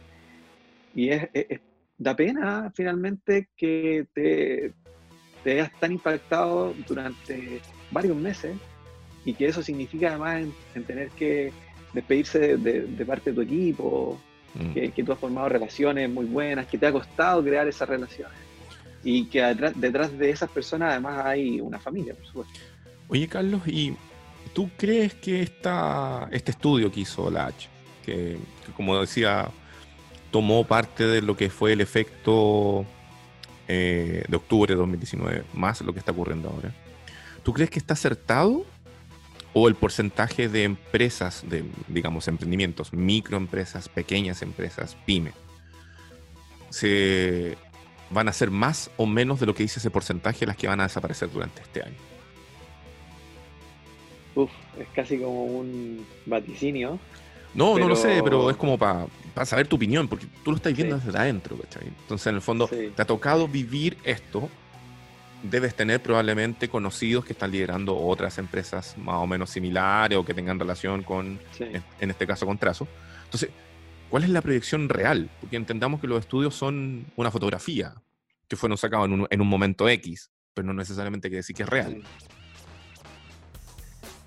Y 0.95 1.09
es, 1.09 1.29
da 1.97 2.15
pena 2.15 2.71
finalmente 2.75 3.49
que 3.55 4.07
te, 4.13 4.73
te 5.43 5.53
veas 5.55 5.71
tan 5.79 5.91
impactado 5.93 6.73
durante 6.87 7.61
varios 7.91 8.15
meses 8.15 8.55
y 9.25 9.33
que 9.33 9.47
eso 9.47 9.63
significa 9.63 10.09
además 10.09 10.43
en, 10.75 10.83
tener 10.83 11.09
que 11.11 11.51
despedirse 11.93 12.57
de, 12.57 13.05
parte 13.05 13.29
de 13.31 13.35
tu 13.35 13.41
equipo 13.41 14.19
mm. 14.55 14.73
que, 14.73 15.03
tú 15.03 15.11
has 15.11 15.19
formado 15.19 15.49
relaciones 15.49 16.09
muy 16.09 16.25
buenas, 16.25 16.67
que 16.67 16.77
te 16.77 16.87
ha 16.87 16.91
costado 16.91 17.43
crear 17.43 17.67
esas 17.67 17.87
relaciones. 17.87 18.37
Y 19.03 19.25
que 19.25 19.41
detrás, 19.75 20.17
de 20.17 20.29
esas 20.29 20.49
personas 20.49 20.91
además 20.91 21.25
hay 21.25 21.59
una 21.59 21.79
familia, 21.79 22.13
por 22.13 22.25
supuesto. 22.25 22.59
Oye, 23.09 23.27
Carlos, 23.27 23.61
¿y 23.67 23.95
tú 24.53 24.69
crees 24.77 25.13
que 25.13 25.41
esta, 25.41 26.29
este 26.31 26.51
estudio 26.51 26.91
que 26.91 27.01
hizo 27.01 27.29
la 27.29 27.47
H, 27.47 27.67
que, 28.05 28.37
como 28.75 28.99
decía, 28.99 29.49
tomó 30.31 30.63
parte 30.63 31.05
de 31.05 31.21
lo 31.21 31.35
que 31.35 31.49
fue 31.49 31.73
el 31.73 31.81
efecto 31.81 32.85
eh, 33.67 34.23
de 34.27 34.35
octubre 34.37 34.73
de 34.73 34.77
2019, 34.77 35.43
más 35.53 35.81
lo 35.81 35.93
que 35.93 35.99
está 35.99 36.13
ocurriendo 36.13 36.49
ahora, 36.49 36.73
¿tú 37.43 37.53
crees 37.53 37.69
que 37.69 37.79
está 37.79 37.93
acertado 37.93 38.65
o 39.53 39.67
el 39.67 39.75
porcentaje 39.75 40.49
de 40.49 40.63
empresas, 40.63 41.43
de, 41.47 41.63
digamos, 41.87 42.27
emprendimientos, 42.27 42.91
microempresas, 42.91 43.87
pequeñas 43.87 44.41
empresas, 44.41 44.97
pyme, 45.05 45.31
se 46.69 47.55
van 48.09 48.27
a 48.27 48.33
ser 48.33 48.51
más 48.51 48.89
o 48.97 49.05
menos 49.05 49.39
de 49.39 49.45
lo 49.45 49.53
que 49.53 49.63
dice 49.63 49.79
ese 49.79 49.91
porcentaje 49.91 50.45
las 50.45 50.57
que 50.57 50.67
van 50.67 50.79
a 50.79 50.83
desaparecer 50.83 51.31
durante 51.31 51.61
este 51.61 51.83
año? 51.83 51.95
Uf, 54.35 54.51
es 54.79 54.87
casi 54.95 55.19
como 55.19 55.45
un 55.45 56.05
vaticinio. 56.25 56.99
No, 57.53 57.77
no 57.77 57.87
lo 57.87 57.95
sé, 57.95 58.21
pero 58.23 58.49
es 58.49 58.57
como 58.57 58.79
para 58.79 59.07
saber 59.45 59.67
tu 59.67 59.75
opinión, 59.75 60.07
porque 60.07 60.25
tú 60.43 60.49
lo 60.49 60.57
estás 60.57 60.75
viendo 60.75 60.97
desde 60.97 61.15
adentro, 61.15 61.55
¿cachai? 61.57 61.87
Entonces, 61.87 62.25
en 62.27 62.35
el 62.35 62.41
fondo, 62.41 62.67
te 62.67 62.99
ha 62.99 63.05
tocado 63.05 63.47
vivir 63.47 63.97
esto 64.03 64.49
debes 65.43 65.75
tener 65.75 66.01
probablemente 66.01 66.69
conocidos 66.69 67.25
que 67.25 67.33
están 67.33 67.51
liderando 67.51 67.95
otras 67.97 68.37
empresas 68.37 68.97
más 68.97 69.15
o 69.15 69.27
menos 69.27 69.49
similares 69.49 70.17
o 70.17 70.25
que 70.25 70.33
tengan 70.33 70.57
relación 70.57 71.03
con, 71.03 71.39
en 71.59 72.09
este 72.09 72.25
caso, 72.25 72.45
con 72.45 72.57
Trazo. 72.57 72.87
Entonces, 73.25 73.49
¿cuál 74.09 74.23
es 74.23 74.29
la 74.29 74.41
proyección 74.41 74.89
real? 74.89 75.29
Porque 75.41 75.57
entendamos 75.57 75.99
que 75.99 76.07
los 76.07 76.21
estudios 76.21 76.55
son 76.55 77.05
una 77.15 77.29
fotografía 77.29 77.93
que 78.47 78.55
fueron 78.55 78.77
sacados 78.77 79.07
en 79.07 79.13
un, 79.13 79.27
en 79.29 79.41
un 79.41 79.47
momento 79.47 79.87
X, 79.89 80.31
pero 80.53 80.65
no 80.65 80.73
necesariamente 80.73 81.27
quiere 81.27 81.39
decir 81.39 81.55
que 81.55 81.63
es 81.63 81.69
real. 81.69 82.01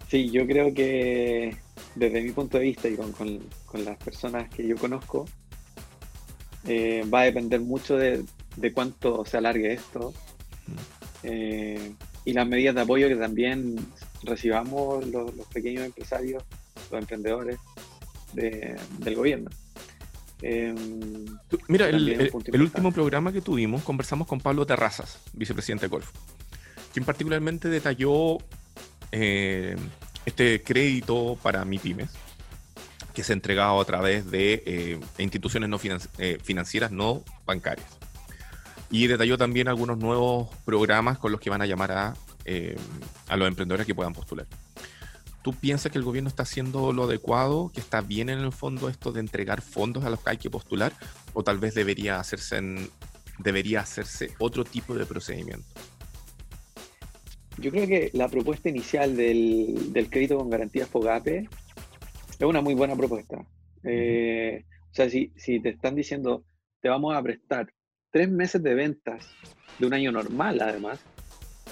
Sí, 0.09 0.31
yo 0.31 0.47
creo 0.47 0.73
que 0.73 1.57
desde 1.95 2.21
mi 2.21 2.31
punto 2.31 2.59
de 2.59 2.65
vista 2.65 2.89
y 2.89 2.97
con, 2.97 3.13
con, 3.13 3.85
las 3.85 3.97
personas 3.99 4.49
que 4.49 4.67
yo 4.67 4.77
conozco, 4.77 5.27
eh, 6.67 7.05
va 7.13 7.21
a 7.21 7.25
depender 7.25 7.61
mucho 7.61 7.97
de, 7.97 8.25
de 8.57 8.73
cuánto 8.73 9.25
se 9.25 9.37
alargue 9.37 9.73
esto, 9.73 10.15
eh, 11.23 11.93
y 12.25 12.33
las 12.33 12.47
medidas 12.47 12.75
de 12.75 12.81
apoyo 12.81 13.09
que 13.09 13.17
también 13.17 13.77
recibamos 14.23 15.07
los, 15.07 15.31
pequeños 15.53 15.85
empresarios, 15.85 16.43
los 16.91 17.01
emprendedores 17.01 17.59
del 18.33 19.15
gobierno. 19.15 19.51
Em, 20.43 21.25
mira, 21.69 21.89
el, 21.89 22.31
último 22.61 22.93
programa 22.93 23.33
que 23.33 23.41
tuvimos, 23.41 23.83
conversamos 23.83 24.27
con 24.27 24.41
Pablo 24.41 24.67
Terrazas, 24.67 25.19
vicepresidente 25.33 25.87
de 25.87 25.89
Golf, 25.89 26.11
quien 26.93 27.07
particularmente 27.07 27.69
detalló 27.69 28.39
eh, 29.13 29.77
este 30.27 30.63
crédito 30.63 31.39
para 31.43 31.65
MIPIMES, 31.65 32.11
que 33.15 33.25
se 33.25 33.33
ha 33.33 33.35
entregado 33.35 33.81
a 33.81 33.85
través 33.87 34.31
de 34.31 34.63
eh, 34.67 35.01
instituciones 35.19 35.71
no 35.71 35.79
financieras 35.79 36.91
no 36.91 37.23
bancarias 37.47 37.97
y 38.91 39.07
detalló 39.07 39.37
también 39.37 39.69
algunos 39.69 39.99
nuevos 39.99 40.49
programas 40.65 41.19
con 41.19 41.33
los 41.33 41.41
que 41.41 41.51
van 41.51 41.63
a 41.63 41.67
llamar 41.67 41.93
a, 41.93 42.15
eh, 42.45 42.77
a 43.29 43.37
los 43.37 43.49
emprendedores 43.49 43.87
que 43.87 43.95
puedan 43.95 44.13
postular. 44.13 44.47
¿Tú 45.43 45.53
piensas 45.53 45.93
que 45.93 45.99
el 45.99 46.05
gobierno 46.05 46.29
está 46.29 46.43
haciendo 46.43 46.93
lo 46.93 47.05
adecuado, 47.05 47.71
que 47.73 47.81
está 47.81 48.01
bien 48.01 48.29
en 48.31 48.41
el 48.41 48.53
fondo 48.53 48.89
esto 48.89 49.13
de 49.13 49.21
entregar 49.21 49.61
fondos 49.63 50.05
a 50.05 50.11
los 50.11 50.21
que 50.21 50.31
hay 50.31 50.39
que 50.39 50.51
postular? 50.51 50.93
¿O 51.35 51.45
tal 51.45 51.59
vez 51.59 51.75
debería 51.75 52.19
hacerse, 52.19 52.61
debería 53.39 53.81
hacerse 53.81 54.35
otro 54.39 54.65
tipo 54.65 54.95
de 54.95 55.07
procedimiento? 55.07 55.67
Yo 57.59 57.71
creo 57.71 57.87
que 57.87 58.11
la 58.13 58.29
propuesta 58.29 58.69
inicial 58.69 59.17
del, 59.17 59.93
del 59.93 60.11
crédito 60.11 60.37
con 60.37 60.51
garantías 60.51 60.89
FOGAPE 60.89 61.49
es 62.39 62.47
una 62.47 62.61
muy 62.61 62.75
buena 62.75 62.97
propuesta. 62.97 63.47
Eh, 63.85 64.65
o 64.91 64.95
sea, 64.95 65.09
si, 65.09 65.33
si 65.37 65.61
te 65.61 65.71
están 65.71 65.95
diciendo, 65.95 66.45
te 66.81 66.89
vamos 66.89 67.15
a 67.15 67.23
prestar 67.23 67.73
tres 68.11 68.29
meses 68.29 68.63
de 68.63 68.75
ventas 68.75 69.27
de 69.79 69.87
un 69.87 69.95
año 69.95 70.13
normal, 70.13 70.61
además, 70.61 70.99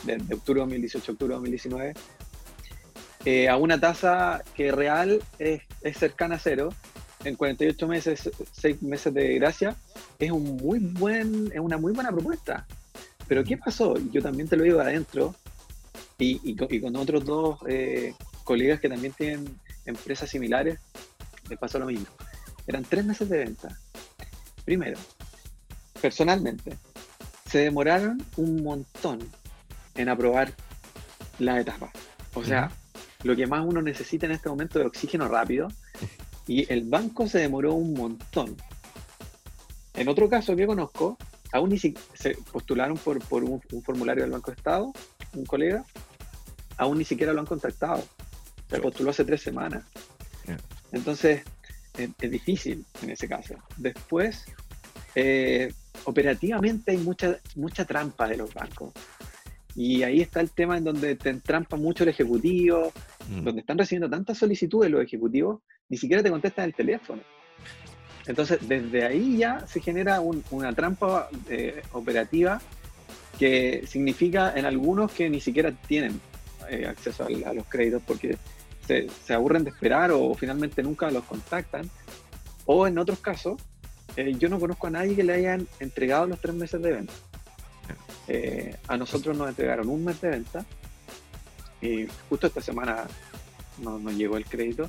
de, 0.05 0.15
octubre 0.35 0.61
de 0.61 0.67
2018 0.67 1.13
octubre 1.13 1.33
de 1.33 1.35
2019, 1.35 1.95
eh, 3.25 3.49
a 3.49 3.57
una 3.57 3.81
tasa 3.81 4.43
que 4.55 4.71
real 4.71 5.23
es, 5.39 5.63
cercana 5.97 6.37
a 6.37 6.39
cero, 6.39 6.71
en 7.25 7.37
48 7.37 7.89
meses, 7.89 8.31
6 8.53 8.83
meses 8.83 9.15
de 9.15 9.35
gracia, 9.37 9.77
es, 10.19 10.31
un 10.31 10.57
muy 10.57 10.79
buen, 10.79 11.51
es 11.53 11.61
una 11.61 11.79
muy 11.79 11.93
buena 11.93 12.13
propuesta. 12.13 12.67
Pero 13.27 13.43
¿qué 13.43 13.57
pasó? 13.57 13.95
Yo 14.13 14.21
también 14.21 14.47
te 14.47 14.57
lo 14.57 14.65
digo 14.65 14.81
adentro, 14.81 15.35
y, 16.19 16.81
con, 16.81 16.97
otros 16.97 17.25
dos 17.25 17.59
eh, 17.67 18.15
colegas 18.45 18.81
que 18.81 18.89
también 18.89 19.13
tienen 19.15 19.59
empresas 19.87 20.31
similares, 20.31 20.79
les 21.49 21.59
pasó 21.59 21.79
lo 21.79 21.87
mismo. 21.87 22.07
Eran 22.67 22.85
tres 22.85 23.05
meses 23.05 23.29
de 23.29 23.39
venta. 23.39 23.79
Primero, 24.65 24.99
personalmente, 26.05 26.77
se 27.51 27.61
demoraron 27.61 28.23
un 28.37 28.63
montón 28.63 29.21
en 29.95 30.11
aprobar 30.11 30.53
la 31.39 31.59
etapa. 31.59 31.91
O 32.35 32.45
sea, 32.45 32.71
lo 33.23 33.35
que 33.35 33.47
más 33.47 33.65
uno 33.65 33.81
necesita 33.81 34.27
en 34.27 34.33
este 34.33 34.51
momento 34.51 34.79
es 34.79 34.87
oxígeno 34.87 35.29
rápido 35.29 35.69
y 36.47 36.71
el 36.71 36.83
banco 36.83 37.27
se 37.27 37.39
demoró 37.39 37.73
un 37.73 37.95
montón. 37.95 38.55
En 39.95 40.07
otro 40.09 40.29
caso 40.29 40.55
que 40.55 40.67
conozco, 40.67 41.17
aún 41.53 41.71
ni 41.71 41.79
se 41.79 41.95
postularon 42.53 42.99
por, 42.99 43.43
un, 43.43 43.63
formulario 43.83 44.25
del 44.25 44.33
Banco 44.33 44.51
de 44.51 44.59
Estado, 44.59 44.93
un 45.33 45.47
colega, 45.47 45.87
aún 46.77 46.99
ni 46.99 47.07
siquiera 47.07 47.33
lo 47.33 47.41
han 47.41 47.47
contactado. 47.47 48.05
Se 48.69 48.79
postuló 48.79 49.09
hace 49.09 49.25
tres 49.25 49.41
semanas. 49.41 49.85
Entonces, 50.93 51.45
es, 51.97 52.31
difícil 52.31 52.85
en 53.01 53.09
ese 53.09 53.27
caso. 53.27 53.55
Después, 53.79 54.45
eh, 55.15 55.73
operativamente 56.05 56.93
hay 56.93 56.99
mucha, 56.99 57.39
mucha 57.57 57.85
trampa 57.85 58.29
de 58.29 58.37
los 58.37 58.53
bancos. 58.53 58.93
Y 59.77 60.03
ahí 60.03 60.21
está 60.21 60.41
el 60.41 60.51
tema 60.51 60.79
en 60.79 60.85
donde 60.85 61.17
te 61.17 61.31
entrampa 61.31 61.77
mucho 61.77 62.05
el 62.05 62.11
ejecutivo, 62.11 62.93
mm. 63.29 63.43
donde 63.43 63.61
están 63.61 63.79
recibiendo 63.79 64.09
tantas 64.09 64.39
solicitudes 64.39 64.91
los 64.91 65.03
ejecutivos, 65.03 65.61
ni 65.89 65.97
siquiera 65.97 66.23
te 66.23 66.31
contestan 66.31 66.67
el 66.67 66.75
teléfono. 66.75 67.23
Entonces, 68.27 68.67
desde 68.67 69.05
ahí 69.05 69.39
ya 69.39 69.67
se 69.67 69.81
genera 69.81 70.21
una 70.21 70.73
trampa 70.73 71.29
eh, 71.49 71.83
operativa 71.93 72.61
que 73.39 73.85
significa 73.87 74.55
en 74.57 74.65
algunos 74.65 75.13
que 75.13 75.29
ni 75.29 75.41
siquiera 75.41 75.73
tienen 75.73 76.21
eh, 76.71 76.87
acceso 76.87 77.27
a, 77.27 77.53
los 77.53 77.67
créditos 77.67 78.03
porque 78.07 78.39
se, 78.87 79.09
se, 79.11 79.35
aburren 79.35 79.65
de 79.65 79.71
esperar 79.71 80.13
o 80.13 80.35
finalmente 80.35 80.83
nunca 80.83 81.11
los 81.11 81.25
contactan. 81.25 81.91
O 82.65 82.87
en 82.87 82.97
otros 82.97 83.19
casos, 83.19 83.61
eh, 84.17 84.35
yo 84.39 84.49
no 84.49 84.61
conozco 84.61 84.87
a 84.87 84.91
nadie 84.91 85.17
que 85.17 85.25
le 85.25 85.35
hayan 85.35 85.67
entregado 85.81 86.27
los 86.27 86.41
tres 86.41 86.55
meses 86.55 86.81
de 86.81 86.93
venta. 86.93 87.13
Eh, 88.29 88.77
a 88.89 88.97
nosotros 88.97 89.37
nos 89.37 89.49
entregaron 89.49 89.89
un 89.89 90.05
mes 90.05 90.21
de 90.21 90.31
venta 90.31 90.65
y 91.83 92.07
justo 92.29 92.47
esta 92.47 92.63
semana 92.63 93.05
nos, 93.79 94.15
llegó 94.15 94.37
el 94.37 94.47
crédito. 94.47 94.89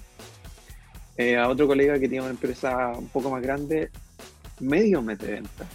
Eh, 1.17 1.37
a 1.37 1.49
otro 1.49 1.67
colega 1.67 1.99
que 1.99 2.07
tiene 2.07 2.21
una 2.21 2.31
empresa 2.31 2.93
un 2.95 3.07
poco 3.09 3.29
más 3.29 3.41
grande, 3.41 3.89
medio 4.59 5.01
mes 5.01 5.17
de 5.19 5.31
venta. 5.31 5.65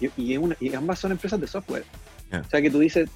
Y, 0.00 0.34
y, 0.34 0.74
ambas 0.74 0.98
son 0.98 1.12
empresas 1.12 1.40
de 1.40 1.46
software. 1.46 1.84
O 2.32 2.50
sea 2.50 2.60
que 2.60 2.70
tú 2.70 2.80
dices, 2.80 3.08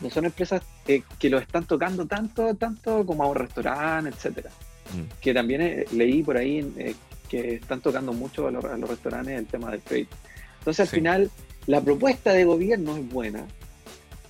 no 0.00 0.10
son 0.10 0.26
empresas 0.26 0.62
que 0.84 1.30
lo 1.30 1.38
están 1.38 1.64
tocando 1.64 2.06
tanto, 2.06 2.54
tanto 2.54 3.06
como 3.06 3.22
a 3.22 3.28
un 3.28 3.36
restaurante, 3.36 4.10
etcétera. 4.10 4.50
Mm. 4.94 5.20
Que 5.20 5.32
también 5.32 5.86
leí 5.92 6.22
por 6.22 6.36
ahí 6.36 6.94
que 7.32 7.54
están 7.54 7.80
tocando 7.80 8.12
mucho 8.12 8.46
a 8.46 8.50
los, 8.50 8.62
restaurantes 8.62 9.38
el 9.38 9.46
tema 9.46 9.70
del 9.70 9.80
crédito. 9.80 10.14
Entonces, 10.58 10.80
al 10.80 10.88
final, 10.88 11.30
la 11.66 11.80
propuesta 11.80 12.34
de 12.34 12.44
gobierno 12.44 12.94
es 12.94 13.08
buena, 13.08 13.46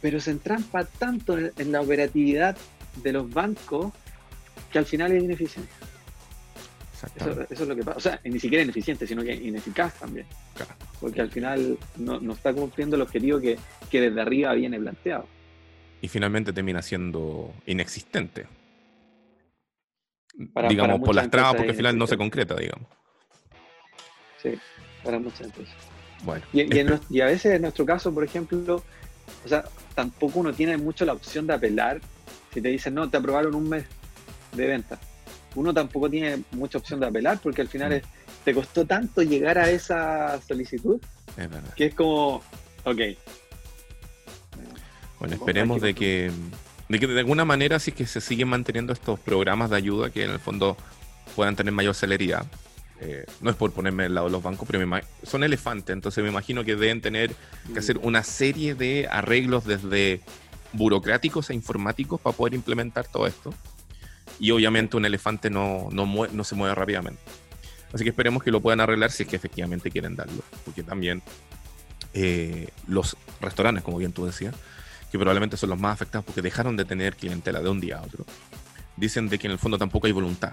pero 0.00 0.21
se 0.21 0.30
entrampa 0.30 0.85
tanto 0.85 1.37
en, 1.37 1.73
la 1.73 1.80
operatividad 1.80 2.56
de 3.02 3.12
los 3.12 3.28
bancos 3.28 3.92
que 4.71 4.78
al 4.78 4.87
final 4.87 5.11
es 5.11 5.25
ineficiente. 5.25 5.73
Eso, 7.16 7.44
es 7.50 7.61
lo 7.68 7.75
que 7.75 7.82
pasa. 7.82 7.97
O 7.97 8.00
sea, 8.00 8.21
ni 8.23 8.38
siquiera 8.38 8.62
ineficiente, 8.62 9.04
sino 9.04 9.25
que 9.25 9.35
ineficaz 9.35 9.99
también. 9.99 10.26
Porque 11.00 11.23
al 11.23 11.30
final 11.32 11.76
no, 11.97 12.32
está 12.32 12.54
cumpliendo 12.54 12.94
el 12.94 13.02
objetivo 13.02 13.40
que, 13.40 13.59
que 13.90 14.00
desde 14.00 14.21
arriba 14.21 14.52
viene 14.52 14.78
planteado. 14.78 15.26
Y 16.00 16.06
finalmente 16.06 16.52
termina 16.52 16.82
siendo 16.82 17.52
inexistente 17.66 18.47
digamos, 20.69 21.01
por 21.01 21.15
las 21.15 21.31
trabas, 21.31 21.55
porque 21.55 21.71
al 21.71 21.77
final 21.77 21.97
no 21.99 22.07
se 22.07 22.17
concreta, 22.17 22.55
digamos. 22.55 22.89
Sí, 24.43 24.59
para 25.05 25.19
muchas 25.19 25.43
empresas. 25.43 25.75
Bueno. 26.25 26.45
Y, 27.11 27.21
a 27.21 27.27
veces 27.27 27.55
en 27.55 27.62
nuestro 27.62 27.85
caso, 27.85 28.12
por 28.12 28.25
ejemplo, 28.25 28.83
o 29.45 29.49
sea, 29.49 29.65
tampoco 29.95 30.41
uno 30.41 30.53
tiene 30.53 30.77
mucho 30.77 31.05
la 31.05 31.12
opción 31.12 31.47
de 31.47 31.55
apelar 31.55 32.01
si 32.53 32.61
te 32.61 32.69
dicen, 32.69 32.95
no, 32.95 33.09
te 33.09 33.17
aprobaron 33.17 33.55
un 33.55 33.69
mes 33.69 33.85
de 34.53 34.67
venta. 34.67 34.99
Uno 35.55 35.73
tampoco 35.73 36.09
tiene 36.11 36.43
mucha 36.53 36.79
opción 36.79 37.01
de 37.01 37.07
apelar 37.07 37.39
porque 37.43 37.62
al 37.62 37.69
final 37.69 37.91
mm. 37.91 37.95
es, 37.95 38.03
te 38.45 38.55
costó 38.55 38.85
tanto 38.85 39.23
llegar 39.23 39.59
a 39.59 39.71
esa 39.71 40.41
solicitud 40.43 41.01
Es 41.31 41.51
verdad. 41.51 41.75
que 41.75 41.87
es 41.87 41.95
como, 41.95 42.43
ok. 42.85 43.01
Bueno, 45.19 45.35
esperemos 45.35 45.81
de 45.81 45.95
que, 45.95 46.31
de 46.93 47.01
que 47.01 47.07
de 47.07 47.21
alguna 47.21 47.47
manera, 47.47 47.79
si 47.79 47.91
es 47.91 47.97
que 47.97 48.07
se 48.07 48.21
siguen 48.21 48.49
manteniendo 48.49 48.93
estos 48.93 49.19
programas 49.19 49.71
de 49.71 49.77
ayuda, 49.77 50.11
que 50.11 50.25
en 50.25 50.31
el 50.31 50.39
fondo 50.39 50.77
puedan 51.35 51.57
tener 51.57 51.73
mayor 51.73 51.95
celeridad. 51.95 52.45
Eh, 53.01 53.25
no 53.41 53.49
es 53.49 53.57
por 53.57 53.73
ponerme 53.73 54.05
al 54.05 54.15
lado 54.15 54.27
de 54.27 54.33
los 54.33 54.43
bancos, 54.43 54.69
pero 54.71 54.87
son 55.23 55.43
elefantes, 55.43 55.95
entonces 55.95 56.23
me 56.23 56.29
imagino 56.29 56.65
que 56.65 56.77
deben 56.77 57.01
tener 57.01 57.35
que 57.73 57.79
hacer 57.79 57.97
una 57.97 58.23
serie 58.23 58.75
de 58.75 59.09
arreglos 59.11 59.65
desde 59.65 60.21
burocráticos 60.75 61.49
e 61.49 61.55
informáticos 61.55 62.21
para 62.21 62.37
poder 62.37 62.53
implementar 62.53 63.09
todo 63.09 63.27
esto. 63.27 63.55
Y 64.39 64.51
obviamente 64.51 64.99
un 64.99 65.07
elefante 65.07 65.49
no, 65.49 65.89
no, 65.93 66.05
no 66.05 66.45
se 66.45 66.55
mueve 66.55 66.75
rápidamente. 66.75 67.23
Así 67.95 68.05
que 68.05 68.11
esperemos 68.11 68.43
que 68.43 68.51
lo 68.51 68.61
puedan 68.61 68.81
arreglar 68.81 69.11
si 69.11 69.23
es 69.23 69.31
que 69.31 69.37
efectivamente 69.37 69.91
quieren 69.91 70.15
darlo. 70.15 70.43
Porque 70.67 70.83
también 70.83 71.23
eh, 72.13 72.69
los 72.87 73.17
restaurantes, 73.41 73.83
como 73.83 73.97
bien 73.97 74.13
tú 74.13 74.27
decías, 74.27 74.55
que 75.12 75.19
probablemente 75.19 75.59
son 75.59 75.69
los 75.69 75.78
más 75.78 75.92
afectados 75.92 76.25
porque 76.25 76.40
dejaron 76.40 76.75
de 76.75 76.87
tener 76.87 77.14
clientela 77.14 77.61
de 77.61 77.69
un 77.69 77.81
día 77.81 77.99
a 77.99 78.02
otro, 78.02 78.25
dicen 78.97 79.28
de 79.28 79.38
que 79.38 79.47
en 79.47 79.52
el 79.52 79.59
fondo 79.59 79.76
tampoco 79.76 80.07
hay 80.07 80.12
voluntad. 80.12 80.52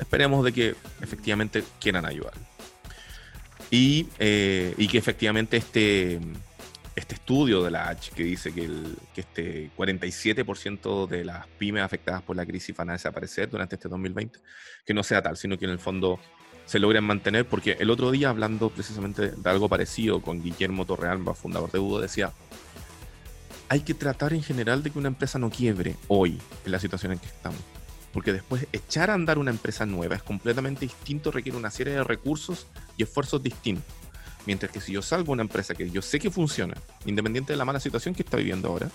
Esperemos 0.00 0.44
de 0.44 0.52
que 0.52 0.74
efectivamente 1.02 1.62
quieran 1.78 2.06
ayudar. 2.06 2.32
Y, 3.70 4.08
eh, 4.18 4.74
y 4.78 4.88
que 4.88 4.96
efectivamente 4.96 5.58
este, 5.58 6.20
este 6.96 7.14
estudio 7.16 7.62
de 7.62 7.70
la 7.70 7.88
H 7.88 8.12
que 8.12 8.22
dice 8.22 8.52
que, 8.54 8.64
el, 8.64 8.96
que 9.14 9.20
este 9.20 9.70
47% 9.76 11.06
de 11.06 11.24
las 11.24 11.46
pymes 11.58 11.82
afectadas 11.82 12.22
por 12.22 12.36
la 12.36 12.46
crisis 12.46 12.74
van 12.74 12.90
a 12.90 12.92
desaparecer 12.92 13.50
durante 13.50 13.74
este 13.74 13.90
2020, 13.90 14.38
que 14.86 14.94
no 14.94 15.02
sea 15.02 15.20
tal, 15.20 15.36
sino 15.36 15.58
que 15.58 15.66
en 15.66 15.72
el 15.72 15.78
fondo 15.78 16.18
se 16.64 16.78
logren 16.78 17.04
mantener, 17.04 17.46
porque 17.46 17.76
el 17.78 17.90
otro 17.90 18.10
día 18.10 18.30
hablando 18.30 18.70
precisamente 18.70 19.32
de 19.32 19.50
algo 19.50 19.68
parecido 19.68 20.22
con 20.22 20.42
Guillermo 20.42 20.86
Torrealba, 20.86 21.34
fundador 21.34 21.70
de 21.70 21.78
Udo, 21.78 22.00
decía, 22.00 22.32
hay 23.74 23.80
que 23.80 23.92
tratar 23.92 24.32
en 24.32 24.42
general 24.44 24.84
de 24.84 24.90
que 24.90 25.00
una 25.00 25.08
empresa 25.08 25.36
no 25.36 25.50
quiebre 25.50 25.96
hoy 26.06 26.40
en 26.64 26.70
la 26.70 26.78
situación 26.78 27.10
en 27.10 27.18
que 27.18 27.26
estamos. 27.26 27.58
Porque 28.12 28.32
después 28.32 28.68
echar 28.72 29.10
a 29.10 29.14
andar 29.14 29.36
una 29.36 29.50
empresa 29.50 29.84
nueva 29.84 30.14
es 30.14 30.22
completamente 30.22 30.82
distinto, 30.82 31.32
requiere 31.32 31.58
una 31.58 31.72
serie 31.72 31.94
de 31.94 32.04
recursos 32.04 32.68
y 32.96 33.02
esfuerzos 33.02 33.42
distintos. 33.42 33.92
Mientras 34.46 34.70
que 34.70 34.80
si 34.80 34.92
yo 34.92 35.02
salvo 35.02 35.32
una 35.32 35.42
empresa 35.42 35.74
que 35.74 35.90
yo 35.90 36.02
sé 36.02 36.20
que 36.20 36.30
funciona, 36.30 36.74
independiente 37.04 37.52
de 37.52 37.56
la 37.56 37.64
mala 37.64 37.80
situación 37.80 38.14
que 38.14 38.22
está 38.22 38.36
viviendo 38.36 38.68
ahora, 38.68 38.88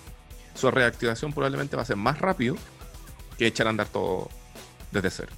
su 0.55 0.71
reactivación 0.71 1.33
probablemente 1.33 1.75
va 1.75 1.81
a 1.81 1.85
ser 1.85 1.97
más 1.97 2.17
rápido 2.19 2.55
que 3.37 3.47
echar 3.47 3.67
a 3.67 3.71
andar 3.71 3.89
todo 3.89 4.29
desde 4.93 5.09
cero. 5.09 5.33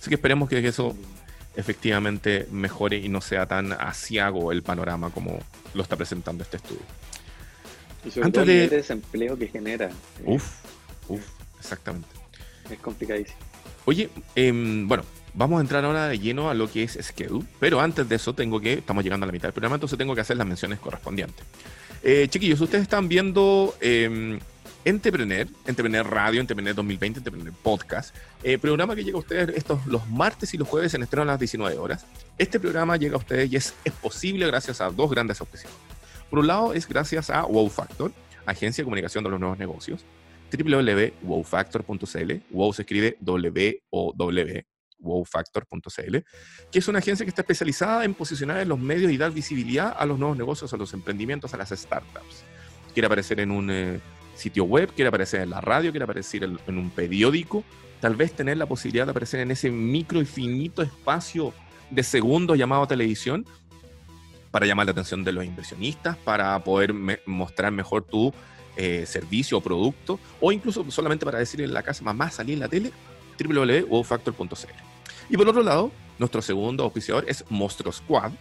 Así 0.00 0.08
que 0.08 0.14
esperemos 0.14 0.48
que 0.48 0.66
eso 0.66 0.96
efectivamente 1.56 2.48
mejore 2.50 2.96
y 2.96 3.10
no 3.10 3.20
sea 3.20 3.44
tan 3.44 3.70
asiago 3.72 4.50
el 4.50 4.62
panorama 4.62 5.10
como 5.10 5.40
lo 5.74 5.82
está 5.82 5.94
presentando 5.94 6.42
este 6.42 6.56
estudio. 6.56 6.80
Y 8.04 8.10
sobre 8.10 8.26
Antes 8.26 8.32
todo 8.32 8.42
el 8.42 8.46
de- 8.48 8.54
nivel 8.54 8.70
de 8.70 8.76
desempleo 8.76 9.38
que 9.38 9.48
genera. 9.48 9.86
eh, 9.86 10.22
Uf, 10.24 10.44
uf, 11.08 11.20
exactamente. 11.58 12.08
Es 12.70 12.78
complicadísimo. 12.78 13.36
Oye, 13.86 14.10
em, 14.34 14.86
bueno, 14.86 15.02
vamos 15.34 15.58
a 15.58 15.60
entrar 15.62 15.84
ahora 15.84 16.08
de 16.08 16.18
lleno 16.18 16.50
a 16.50 16.54
lo 16.54 16.70
que 16.70 16.82
es 16.84 16.98
Schedule, 17.00 17.46
pero 17.58 17.80
antes 17.80 18.08
de 18.08 18.16
eso 18.16 18.34
tengo 18.34 18.60
que, 18.60 18.74
estamos 18.74 19.02
llegando 19.02 19.24
a 19.24 19.26
la 19.28 19.32
mitad 19.32 19.48
del 19.48 19.52
programa, 19.54 19.76
entonces 19.76 19.98
tengo 19.98 20.14
que 20.14 20.20
hacer 20.20 20.36
las 20.36 20.46
menciones 20.46 20.78
correspondientes. 20.78 21.44
Eh, 22.02 22.26
chiquillos, 22.28 22.60
ustedes 22.60 22.82
están 22.82 23.08
viendo 23.08 23.74
em, 23.80 24.38
Entrepreneur, 24.84 25.46
Entrepreneur 25.66 26.06
Radio, 26.08 26.40
Entrepreneur 26.40 26.74
2020, 26.74 27.18
Entrepreneur 27.20 27.52
Podcast, 27.62 28.14
eh, 28.42 28.58
programa 28.58 28.94
que 28.94 29.02
llega 29.04 29.16
a 29.16 29.20
ustedes 29.20 29.56
estos 29.56 29.84
los 29.86 30.06
martes 30.08 30.54
y 30.54 30.58
los 30.58 30.68
jueves 30.68 30.94
en 30.94 31.02
estreno 31.02 31.22
a 31.22 31.26
las 31.26 31.38
19 31.40 31.76
horas. 31.78 32.04
Este 32.38 32.60
programa 32.60 32.96
llega 32.96 33.14
a 33.16 33.18
ustedes 33.18 33.50
y 33.52 33.56
es, 33.56 33.74
es 33.84 33.92
posible 33.94 34.46
gracias 34.46 34.80
a 34.80 34.90
dos 34.90 35.10
grandes 35.10 35.40
auspiciadores. 35.40 35.80
Por 36.30 36.40
un 36.40 36.46
lado, 36.46 36.72
es 36.74 36.88
gracias 36.88 37.30
a 37.30 37.42
Wow 37.42 37.68
Factor, 37.68 38.12
agencia 38.46 38.82
de 38.82 38.86
comunicación 38.86 39.24
de 39.24 39.30
los 39.30 39.40
nuevos 39.40 39.58
negocios, 39.58 40.04
www.wowfactor.cl, 40.50 42.32
wow 42.50 42.72
se 42.72 42.82
escribe 42.82 43.16
W-O-W, 43.20 44.66
wowfactor.cl, 45.00 46.16
que 46.70 46.78
es 46.78 46.88
una 46.88 46.98
agencia 46.98 47.24
que 47.24 47.30
está 47.30 47.42
especializada 47.42 48.04
en 48.04 48.14
posicionar 48.14 48.60
en 48.60 48.68
los 48.68 48.78
medios 48.78 49.12
y 49.12 49.16
dar 49.16 49.32
visibilidad 49.32 49.94
a 49.96 50.06
los 50.06 50.18
nuevos 50.18 50.36
negocios, 50.36 50.72
a 50.72 50.76
los 50.76 50.92
emprendimientos, 50.94 51.54
a 51.54 51.56
las 51.56 51.70
startups. 51.70 52.44
Quiere 52.92 53.06
aparecer 53.06 53.40
en 53.40 53.50
un 53.50 53.70
eh, 53.70 54.00
sitio 54.34 54.64
web, 54.64 54.92
quiere 54.94 55.08
aparecer 55.08 55.42
en 55.42 55.50
la 55.50 55.60
radio, 55.60 55.90
quiere 55.90 56.04
aparecer 56.04 56.44
en, 56.44 56.58
en 56.66 56.78
un 56.78 56.90
periódico, 56.90 57.64
tal 58.00 58.16
vez 58.16 58.32
tener 58.32 58.56
la 58.56 58.66
posibilidad 58.66 59.06
de 59.06 59.12
aparecer 59.12 59.40
en 59.40 59.50
ese 59.50 59.70
micro 59.70 60.20
y 60.20 60.24
finito 60.24 60.82
espacio 60.82 61.52
de 61.90 62.02
segundos 62.02 62.58
llamado 62.58 62.86
televisión 62.86 63.46
para 64.50 64.66
llamar 64.66 64.86
la 64.86 64.92
atención 64.92 65.24
de 65.24 65.32
los 65.32 65.44
inversionistas, 65.44 66.16
para 66.18 66.58
poder 66.64 66.92
me- 66.94 67.20
mostrar 67.26 67.70
mejor 67.72 68.02
tu 68.04 68.32
eh, 68.76 69.04
servicio 69.06 69.58
o 69.58 69.60
producto, 69.60 70.18
o 70.40 70.52
incluso 70.52 70.88
solamente 70.90 71.24
para 71.24 71.38
decir 71.38 71.60
en 71.60 71.72
la 71.74 71.82
casa, 71.82 72.02
mamá, 72.04 72.30
salí 72.30 72.52
en 72.52 72.60
la 72.60 72.68
tele, 72.68 72.92
www.wowfactor.cl. 73.38 74.54
Y 75.30 75.36
por 75.36 75.48
otro 75.48 75.62
lado, 75.62 75.90
nuestro 76.18 76.42
segundo 76.42 76.84
auspiciador 76.84 77.24
es 77.28 77.44
Monstro 77.48 77.92
Squad, 77.92 78.32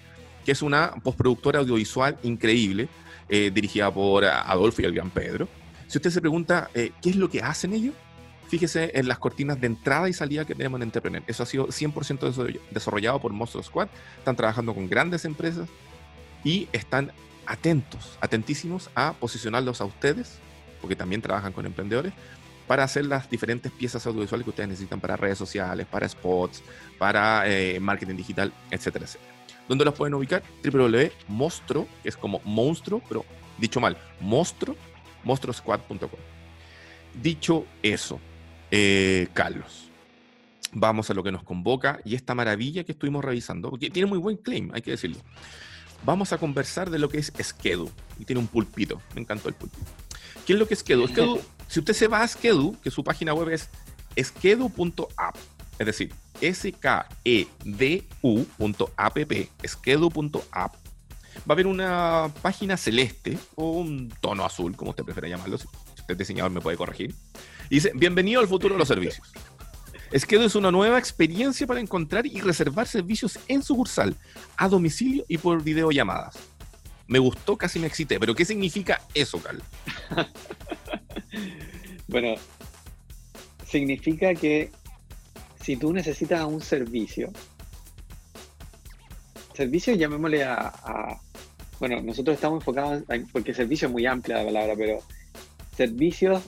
que 0.46 0.52
es 0.52 0.62
una 0.62 0.94
postproductora 1.04 1.60
audiovisual 1.60 2.18
increíble, 2.24 2.88
eh, 3.30 3.52
dirigida 3.54 3.92
por 3.94 4.24
Adolfo 4.26 4.82
y 4.82 4.86
el 4.86 4.94
Gran 4.94 5.10
Pedro. 5.10 5.48
Si 5.88 5.98
usted 5.98 6.10
se 6.10 6.22
pregunta 6.22 6.70
eh, 6.74 6.92
qué 7.02 7.10
es 7.10 7.16
lo 7.18 7.30
que 7.30 7.42
hacen 7.42 7.74
ellos, 7.74 7.94
fíjese 8.48 8.92
en 8.98 9.08
las 9.10 9.20
cortinas 9.20 9.60
de 9.60 9.68
entrada 9.68 10.08
y 10.08 10.14
salida 10.14 10.46
que 10.46 10.56
tenemos 10.56 10.78
en 10.80 10.84
Entrepreneur. 10.84 11.22
Eso 11.28 11.44
ha 11.44 11.46
sido 11.46 11.68
100% 11.68 12.20
desarroll- 12.20 12.60
desarrollado 12.72 13.20
por 13.20 13.34
Monstro 13.34 13.62
Squad. 13.62 13.90
Están 14.20 14.38
trabajando 14.38 14.74
con 14.74 14.88
grandes 14.88 15.26
empresas 15.26 15.68
y 16.48 16.70
están 16.72 17.12
atentos, 17.46 18.18
atentísimos 18.22 18.90
a 18.96 19.12
posicionarlos 19.20 19.82
a 19.82 19.84
ustedes, 19.84 20.40
porque 20.80 20.96
también 20.96 21.22
trabajan 21.22 21.52
con 21.52 21.66
emprendedores, 21.66 22.14
para 22.68 22.86
hacer 22.86 23.06
las 23.06 23.30
diferentes 23.30 23.70
piezas 23.70 24.08
audiovisuales 24.08 24.46
que 24.46 24.52
ustedes 24.52 24.70
necesitan 24.70 25.02
para 25.02 25.18
redes 25.18 25.38
sociales, 25.38 25.86
para 25.88 26.08
spots, 26.08 26.64
para 26.98 27.44
eh, 27.50 27.82
marketing 27.82 28.16
digital, 28.16 28.54
etcétera, 28.72 29.04
etcétera. 29.04 29.30
¿Dónde 29.68 29.84
los 29.84 29.94
pueden 29.94 30.14
ubicar? 30.14 30.42
www.monstro, 30.64 31.86
que 32.02 32.08
es 32.08 32.16
como 32.16 32.40
monstruo, 32.46 33.02
pero 33.10 33.26
dicho 33.58 33.82
mal, 33.82 33.98
monstruo, 34.22 34.78
monstrosquad.com. 35.26 36.10
Dicho 37.22 37.66
eso, 37.84 38.22
eh, 38.72 39.28
Carlos, 39.34 39.90
vamos 40.72 41.10
a 41.10 41.14
lo 41.14 41.24
que 41.24 41.32
nos 41.34 41.44
convoca 41.44 42.00
y 42.06 42.16
esta 42.16 42.34
maravilla 42.36 42.86
que 42.86 42.94
estuvimos 42.94 43.26
revisando, 43.26 43.70
porque 43.70 43.90
tiene 43.90 44.08
muy 44.08 44.18
buen 44.18 44.38
claim, 44.38 44.72
hay 44.74 44.82
que 44.82 44.92
decirlo. 44.92 45.18
Vamos 46.06 46.34
a 46.34 46.38
conversar 46.38 46.90
de 46.90 47.00
lo 47.00 47.10
que 47.10 47.18
es 47.18 47.34
Skedu. 47.42 47.90
Y 48.20 48.26
tiene 48.26 48.40
un 48.40 48.48
pulpito. 48.48 49.02
Me 49.14 49.22
encantó 49.22 49.50
el 49.50 49.56
pulpito. 49.56 49.86
¿Qué 50.46 50.54
es 50.54 50.60
lo 50.60 50.68
que 50.68 50.74
es 50.74 50.80
Skedu? 50.82 51.08
Skedu, 51.08 51.42
si 51.68 51.80
usted 51.80 51.94
se 51.94 52.08
va 52.08 52.22
a 52.22 52.28
Skedu, 52.28 52.78
que 52.82 52.92
su 52.92 53.04
página 53.04 53.34
web 53.34 53.50
es 53.50 53.70
skedu.app, 54.20 55.36
es 55.78 55.86
decir, 55.86 56.14
E 56.42 56.48
S-K-E-D-U.app, 56.48 57.48
skedu.app, 59.68 60.76
va 61.38 61.48
a 61.48 61.54
haber 61.54 61.68
una 61.68 62.32
página 62.42 62.78
celeste 62.78 63.38
o 63.56 63.72
un 63.72 64.10
tono 64.22 64.46
azul, 64.46 64.76
como 64.76 64.92
usted 64.92 65.04
prefiera 65.04 65.28
llamarlo. 65.28 65.58
Si 65.58 65.68
usted 66.00 66.14
es 66.14 66.18
diseñador, 66.18 66.52
me 66.52 66.62
puede 66.62 66.78
corregir. 66.78 67.14
Y 67.70 67.76
dice: 67.76 67.92
Bienvenido 67.96 68.40
al 68.40 68.48
futuro 68.48 68.76
de 68.76 68.80
los 68.80 68.88
servicios. 68.88 69.32
Skedu 70.18 70.44
es 70.44 70.56
una 70.56 70.72
nueva 70.72 70.98
experiencia 71.00 71.66
para 71.68 71.80
encontrar 71.80 72.26
y 72.26 72.40
reservar 72.42 72.88
servicios 72.88 73.40
en 73.48 73.62
sucursal, 73.64 74.16
a 74.56 74.68
domicilio 74.70 75.26
y 75.28 75.38
por 75.38 75.64
videollamadas. 75.64 76.38
Me 77.08 77.20
gustó, 77.20 77.58
casi 77.58 77.80
me 77.80 77.88
excité, 77.88 78.20
pero 78.20 78.36
¿qué 78.36 78.46
significa 78.46 79.02
eso, 79.14 79.40
Cal? 79.42 79.62
Bueno, 82.10 82.36
significa 83.70 84.34
que 84.34 84.72
si 85.62 85.76
tú 85.76 85.92
necesitas 85.92 86.46
un 86.46 86.62
servicio, 86.62 87.34
servicio 89.54 89.94
llamémosle 89.94 90.44
a, 90.46 90.54
a- 90.54 91.22
bueno, 91.80 92.02
nosotros 92.02 92.36
estamos 92.36 92.62
enfocados, 92.62 93.04
en- 93.10 93.28
porque 93.28 93.54
servicio 93.54 93.88
es 93.88 93.92
muy 93.92 94.06
amplia 94.06 94.38
la 94.38 94.46
palabra, 94.46 94.74
pero 94.78 95.00
servicios 95.76 96.42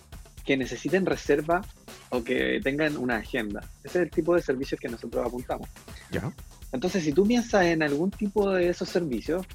que 0.45 0.55
necesiten 0.55 1.05
reserva 1.05 1.61
o 2.09 2.23
que 2.23 2.59
tengan 2.63 2.97
una 2.97 3.17
agenda. 3.17 3.61
Ese 3.83 3.99
es 3.99 4.03
el 4.05 4.11
tipo 4.11 4.35
de 4.35 4.41
servicios 4.41 4.79
que 4.79 4.89
nosotros 4.89 5.25
apuntamos. 5.25 5.69
¿Ya? 6.11 6.31
Entonces, 6.71 7.03
si 7.03 7.13
tú 7.13 7.25
piensas 7.25 7.65
en 7.65 7.81
algún 7.81 8.11
tipo 8.11 8.51
de 8.51 8.69
esos 8.69 8.89
servicios, 8.89 9.45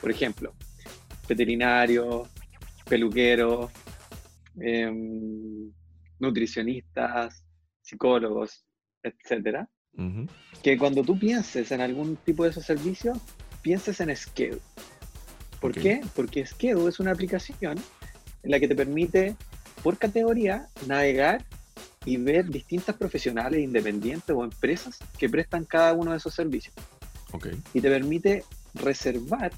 por 0.00 0.10
ejemplo, 0.10 0.54
veterinario, 1.28 2.28
peluquero, 2.88 3.70
em, 4.60 5.70
nutricionistas, 6.18 7.44
psicólogos, 7.82 8.64
etcétera, 9.02 9.68
que 10.62 10.78
cuando 10.78 11.02
tú 11.02 11.18
pienses 11.18 11.72
en 11.72 11.80
algún 11.80 12.16
tipo 12.16 12.44
de 12.44 12.50
esos 12.50 12.64
servicios, 12.64 13.18
pienses 13.62 14.00
en 14.00 14.14
Skedu. 14.14 14.60
¿Por 15.60 15.72
qué? 15.72 16.02
Porque 16.14 16.46
Skedu 16.46 16.86
es 16.86 17.00
una 17.00 17.10
aplicación 17.10 17.78
en 18.42 18.50
la 18.50 18.60
que 18.60 18.68
te 18.68 18.76
permite, 18.76 19.34
por 19.82 19.98
categoría, 19.98 20.68
navegar 20.86 21.44
y 22.04 22.16
ver 22.16 22.46
distintas 22.46 22.96
profesionales 22.96 23.60
independientes 23.60 24.34
o 24.34 24.44
empresas 24.44 24.98
que 25.18 25.28
prestan 25.28 25.64
cada 25.64 25.92
uno 25.92 26.12
de 26.12 26.18
esos 26.18 26.34
servicios. 26.34 26.74
Okay. 27.32 27.60
Y 27.74 27.80
te 27.80 27.90
permite 27.90 28.44
reservar 28.74 29.52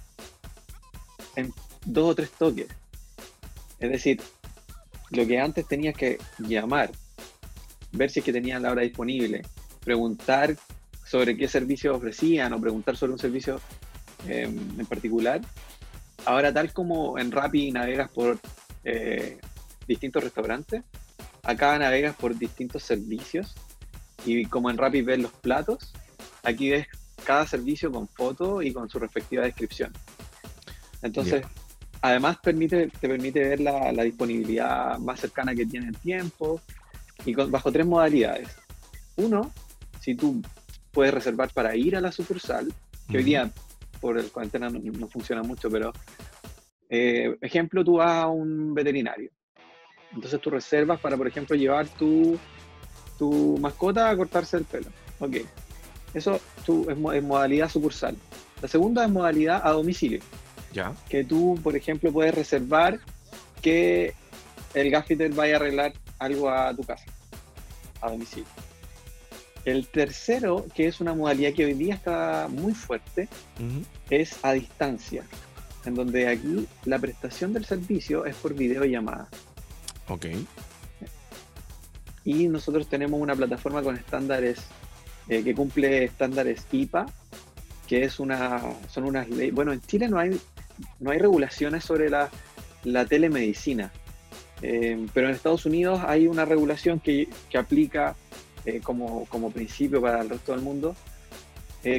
en 1.36 1.52
dos 1.84 2.10
o 2.10 2.14
tres 2.14 2.30
toques. 2.30 2.66
Es 3.78 3.90
decir, 3.90 4.20
lo 5.10 5.26
que 5.26 5.40
antes 5.40 5.66
tenías 5.66 5.96
que 5.96 6.18
llamar, 6.38 6.90
ver 7.92 8.10
si 8.10 8.20
es 8.20 8.24
que 8.24 8.32
tenían 8.32 8.62
la 8.62 8.72
hora 8.72 8.82
disponible, 8.82 9.42
preguntar 9.84 10.56
sobre 11.04 11.36
qué 11.36 11.48
servicios 11.48 11.96
ofrecían 11.96 12.52
o 12.52 12.60
preguntar 12.60 12.96
sobre 12.96 13.12
un 13.12 13.18
servicio 13.18 13.60
em, 14.28 14.78
en 14.78 14.86
particular. 14.86 15.40
Ahora, 16.24 16.52
tal 16.52 16.72
como 16.72 17.18
en 17.18 17.32
Rappi 17.32 17.72
navegas 17.72 18.10
por 18.10 18.38
eh, 18.84 19.38
distintos 19.88 20.22
restaurantes, 20.22 20.82
acá 21.42 21.78
navegas 21.78 22.16
por 22.16 22.36
distintos 22.36 22.82
servicios 22.82 23.54
y 24.24 24.44
como 24.46 24.70
en 24.70 24.78
Rappi 24.78 25.02
ves 25.02 25.18
los 25.18 25.32
platos, 25.32 25.92
aquí 26.42 26.70
ves 26.70 26.86
cada 27.24 27.46
servicio 27.46 27.90
con 27.90 28.08
foto 28.08 28.62
y 28.62 28.72
con 28.72 28.88
su 28.88 28.98
respectiva 28.98 29.44
descripción. 29.44 29.92
Entonces, 31.02 31.44
además 32.02 32.38
permite, 32.42 32.88
te 32.88 33.08
permite 33.08 33.40
ver 33.40 33.60
la, 33.60 33.92
disponibilidad 34.02 34.98
más 34.98 35.20
cercana 35.20 35.54
que 35.54 35.66
tiene 35.66 35.88
el 35.88 35.96
tiempo 35.96 36.60
y 37.24 37.34
bajo 37.34 37.72
tres 37.72 37.86
modalidades. 37.86 38.48
Uno, 39.16 39.52
si 40.00 40.14
tú 40.14 40.42
puedes 40.92 41.12
reservar 41.12 41.50
para 41.52 41.76
ir 41.76 41.96
a 41.96 42.00
la 42.00 42.12
sucursal, 42.12 42.72
que 43.08 43.18
hoy 43.18 43.24
día 43.24 43.50
por 44.00 44.18
el 44.18 44.30
cuarentena 44.30 44.70
no, 44.70 45.08
funciona 45.08 45.42
mucho, 45.42 45.70
pero 45.70 45.92
eh, 46.88 47.36
ejemplo, 47.40 47.84
tú 47.84 47.96
vas 47.96 48.24
a 48.24 48.28
un 48.28 48.74
veterinario. 48.74 49.30
Entonces 50.14 50.40
tú 50.40 50.50
reservas 50.50 51.00
para, 51.00 51.16
por 51.16 51.26
ejemplo, 51.26 51.56
llevar 51.56 51.88
tu, 51.88 52.38
tu 53.18 53.58
mascota 53.58 54.10
a 54.10 54.16
cortarse 54.16 54.56
el 54.56 54.64
pelo. 54.64 54.88
Ok. 55.18 55.36
Eso 56.14 56.40
tú, 56.66 56.86
es, 56.90 56.96
es 57.14 57.22
modalidad 57.22 57.68
sucursal. 57.68 58.16
La 58.60 58.68
segunda 58.68 59.04
es 59.04 59.10
modalidad 59.10 59.60
a 59.64 59.70
domicilio. 59.70 60.20
Ya. 60.72 60.94
Que 61.08 61.24
tú, 61.24 61.58
por 61.62 61.76
ejemplo, 61.76 62.12
puedes 62.12 62.34
reservar 62.34 62.98
que 63.62 64.14
el 64.74 64.90
gaffiter 64.90 65.32
vaya 65.32 65.54
a 65.54 65.56
arreglar 65.56 65.92
algo 66.18 66.50
a 66.50 66.74
tu 66.74 66.84
casa, 66.84 67.04
a 68.00 68.10
domicilio. 68.10 68.46
El 69.64 69.88
tercero, 69.88 70.66
que 70.74 70.86
es 70.86 71.00
una 71.00 71.14
modalidad 71.14 71.52
que 71.52 71.66
hoy 71.66 71.74
día 71.74 71.94
está 71.94 72.48
muy 72.48 72.72
fuerte, 72.72 73.28
es 74.08 74.38
a 74.42 74.52
distancia, 74.52 75.24
en 75.84 75.94
donde 75.94 76.28
aquí 76.28 76.66
la 76.84 76.98
prestación 76.98 77.52
del 77.52 77.66
servicio 77.66 78.24
es 78.24 78.36
por 78.36 78.54
videollamada. 78.54 79.28
Ok. 80.10 80.26
Y 82.24 82.48
nosotros 82.48 82.88
tenemos 82.88 83.20
una 83.20 83.34
plataforma 83.34 83.82
con 83.82 83.96
estándares 83.96 84.58
eh, 85.28 85.42
que 85.42 85.54
cumple 85.54 86.04
estándares 86.04 86.66
IPA, 86.72 87.06
que 87.86 88.02
es 88.04 88.18
una, 88.18 88.60
son 88.88 89.04
unas 89.04 89.28
leyes. 89.28 89.54
Bueno, 89.54 89.72
en 89.72 89.80
Chile 89.80 90.08
no 90.08 90.18
hay, 90.18 90.38
no 90.98 91.12
hay 91.12 91.18
regulaciones 91.18 91.84
sobre 91.84 92.10
la, 92.10 92.28
la 92.84 93.06
telemedicina, 93.06 93.92
eh, 94.62 95.06
pero 95.14 95.28
en 95.28 95.34
Estados 95.34 95.64
Unidos 95.64 96.00
hay 96.04 96.26
una 96.26 96.44
regulación 96.44 96.98
que, 96.98 97.28
que 97.48 97.58
aplica 97.58 98.16
eh, 98.66 98.80
como, 98.82 99.24
como, 99.26 99.50
principio 99.50 100.02
para 100.02 100.20
el 100.20 100.28
resto 100.28 100.52
del 100.52 100.60
mundo, 100.60 100.94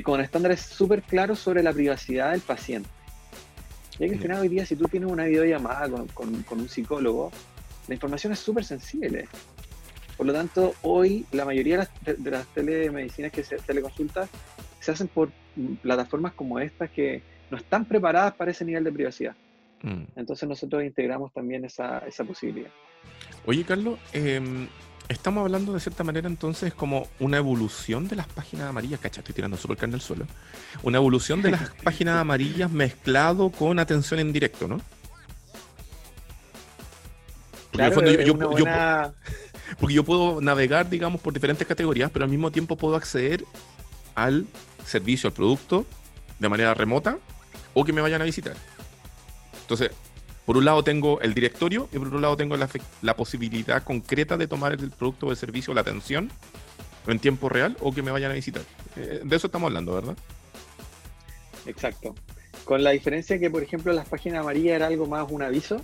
con 0.04 0.22
estándares 0.22 0.62
súper 0.62 1.02
claros 1.02 1.40
sobre 1.40 1.64
la 1.64 1.74
privacidad 1.74 2.32
del 2.32 2.42
paciente. 2.42 2.88
Y 3.96 4.08
que 4.08 4.14
al 4.14 4.20
final 4.20 4.42
hoy 4.42 4.48
día, 4.48 4.64
si 4.64 4.76
tú 4.76 4.86
tienes 4.86 5.12
una 5.12 5.24
videollamada 5.26 5.90
con, 5.90 6.08
con, 6.10 6.44
con 6.44 6.60
un 6.60 6.70
psicólogo, 6.70 7.32
la 7.92 7.96
información 7.96 8.32
es 8.32 8.40
súper 8.40 8.64
sensible. 8.64 9.28
Por 10.16 10.26
lo 10.26 10.32
tanto, 10.32 10.74
hoy 10.82 11.26
la 11.34 11.44
mayoría 11.44 11.78
de 11.78 11.88
las, 12.06 12.24
de 12.24 12.32
las 12.32 12.48
telemedicinas 12.48 13.34
que 13.34 13.44
se 13.44 13.58
teleconsultas 13.58 14.30
se 14.80 14.92
hacen 14.92 15.10
por 15.10 15.30
plataformas 15.82 16.32
como 16.32 16.58
estas 16.58 16.90
que 16.90 17.22
no 17.50 17.58
están 17.58 17.84
preparadas 17.84 18.34
para 18.36 18.52
ese 18.52 18.64
nivel 18.64 18.86
de 18.86 18.94
privacidad. 18.94 19.36
Mm. 19.82 20.04
Entonces 20.16 20.48
nosotros 20.48 20.86
integramos 20.86 21.34
también 21.34 21.66
esa, 21.66 21.98
esa 22.08 22.24
posibilidad. 22.24 22.72
Oye, 23.46 23.66
Carlos, 23.66 24.00
eh, 24.14 24.40
estamos 25.10 25.44
hablando 25.44 25.74
de 25.74 25.82
cierta 25.82 26.06
manera 26.06 26.30
entonces 26.30 26.74
como 26.74 27.10
una 27.20 27.36
evolución 27.36 28.08
de 28.08 28.16
las 28.16 28.28
páginas 28.28 28.70
amarillas, 28.70 29.02
cacha, 29.02 29.20
estoy 29.20 29.36
tirando 29.36 29.58
súper 29.58 29.76
carne 29.76 29.96
al 29.96 30.02
suelo, 30.02 30.28
una 30.82 30.98
evolución 30.98 31.42
de 31.42 31.52
las 31.52 31.72
páginas 31.84 32.16
amarillas 32.16 32.72
mezclado 32.72 33.50
con 33.50 33.80
atención 33.80 34.22
en 34.22 34.32
directo, 34.32 34.70
¿no? 34.70 34.80
Porque, 37.72 38.26
yo, 38.26 38.38
porque 39.80 39.94
yo 39.94 40.04
puedo 40.04 40.42
navegar, 40.42 40.90
digamos, 40.90 41.22
por 41.22 41.34
diferentes 41.34 41.66
categorías, 41.66 42.12
pero 42.12 42.26
al 42.26 42.32
mismo 42.32 42.52
tiempo 42.52 42.76
puedo 42.76 42.96
acceder 42.96 43.46
al 44.16 44.46
servicio, 44.86 45.30
al 45.30 45.34
producto, 45.34 45.86
de 46.40 46.50
manera 46.50 46.74
remota 46.74 47.18
o 47.74 47.86
que 47.86 47.94
me 47.94 48.02
vayan 48.02 48.22
a 48.22 48.26
visitar. 48.26 48.56
Entonces, 49.62 49.92
por 50.46 50.58
un 50.58 50.66
lado 50.66 50.84
tengo 50.84 51.22
el 51.22 51.34
directorio 51.34 51.88
y 51.94 51.98
por 51.98 52.08
otro 52.08 52.20
lado 52.20 52.36
tengo 52.36 52.58
la, 52.58 53.16
posibilidad 53.16 53.84
concreta 53.84 54.38
de 54.38 54.48
tomar 54.48 54.74
el 54.74 54.92
producto 54.92 55.28
o 55.28 55.32
el 55.32 55.38
servicio, 55.38 55.74
la 55.74 55.82
atención, 55.82 56.30
en 57.08 57.20
tiempo 57.20 57.48
real 57.48 57.78
o 57.80 57.94
que 57.94 58.02
me 58.02 58.12
vayan 58.12 58.32
a 58.32 58.34
visitar. 58.34 58.64
Eh, 58.98 59.22
de 59.24 59.36
eso 59.36 59.48
estamos 59.48 59.68
hablando, 59.68 59.94
¿verdad? 59.94 60.18
Exacto. 61.66 62.16
Con 62.66 62.84
la 62.84 62.92
diferencia 62.92 63.40
que, 63.40 63.50
por 63.50 63.64
ejemplo, 63.64 63.94
las 63.94 64.08
páginas 64.08 64.42
amarillas 64.42 64.76
era 64.76 64.88
algo 64.88 65.06
más 65.06 65.26
un 65.32 65.42
aviso. 65.42 65.82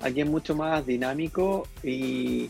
Aquí 0.00 0.20
es 0.20 0.26
mucho 0.26 0.54
más 0.56 0.86
dinámico 0.86 1.68
y 1.82 2.48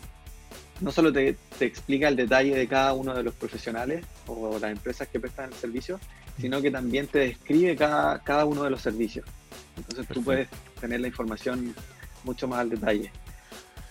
no 0.79 0.91
solo 0.91 1.11
te, 1.11 1.35
explica 1.59 2.07
el 2.07 2.15
detalle 2.15 2.55
de 2.55 2.67
cada 2.67 2.93
uno 2.93 3.13
de 3.13 3.23
los 3.23 3.33
profesionales 3.33 4.05
o 4.27 4.57
las 4.59 4.71
empresas 4.71 5.07
que 5.07 5.19
prestan 5.19 5.49
el 5.49 5.55
servicio, 5.55 5.99
sino 6.39 6.61
que 6.61 6.71
también 6.71 7.07
te 7.07 7.19
describe 7.19 7.75
cada, 7.75 8.19
cada 8.19 8.45
uno 8.45 8.63
de 8.63 8.69
los 8.69 8.81
servicios. 8.81 9.25
Entonces 9.75 10.07
tú 10.07 10.23
puedes 10.23 10.47
tener 10.79 11.01
la 11.01 11.07
información 11.07 11.75
mucho 12.23 12.47
más 12.47 12.59
al 12.59 12.69
detalle. 12.69 13.11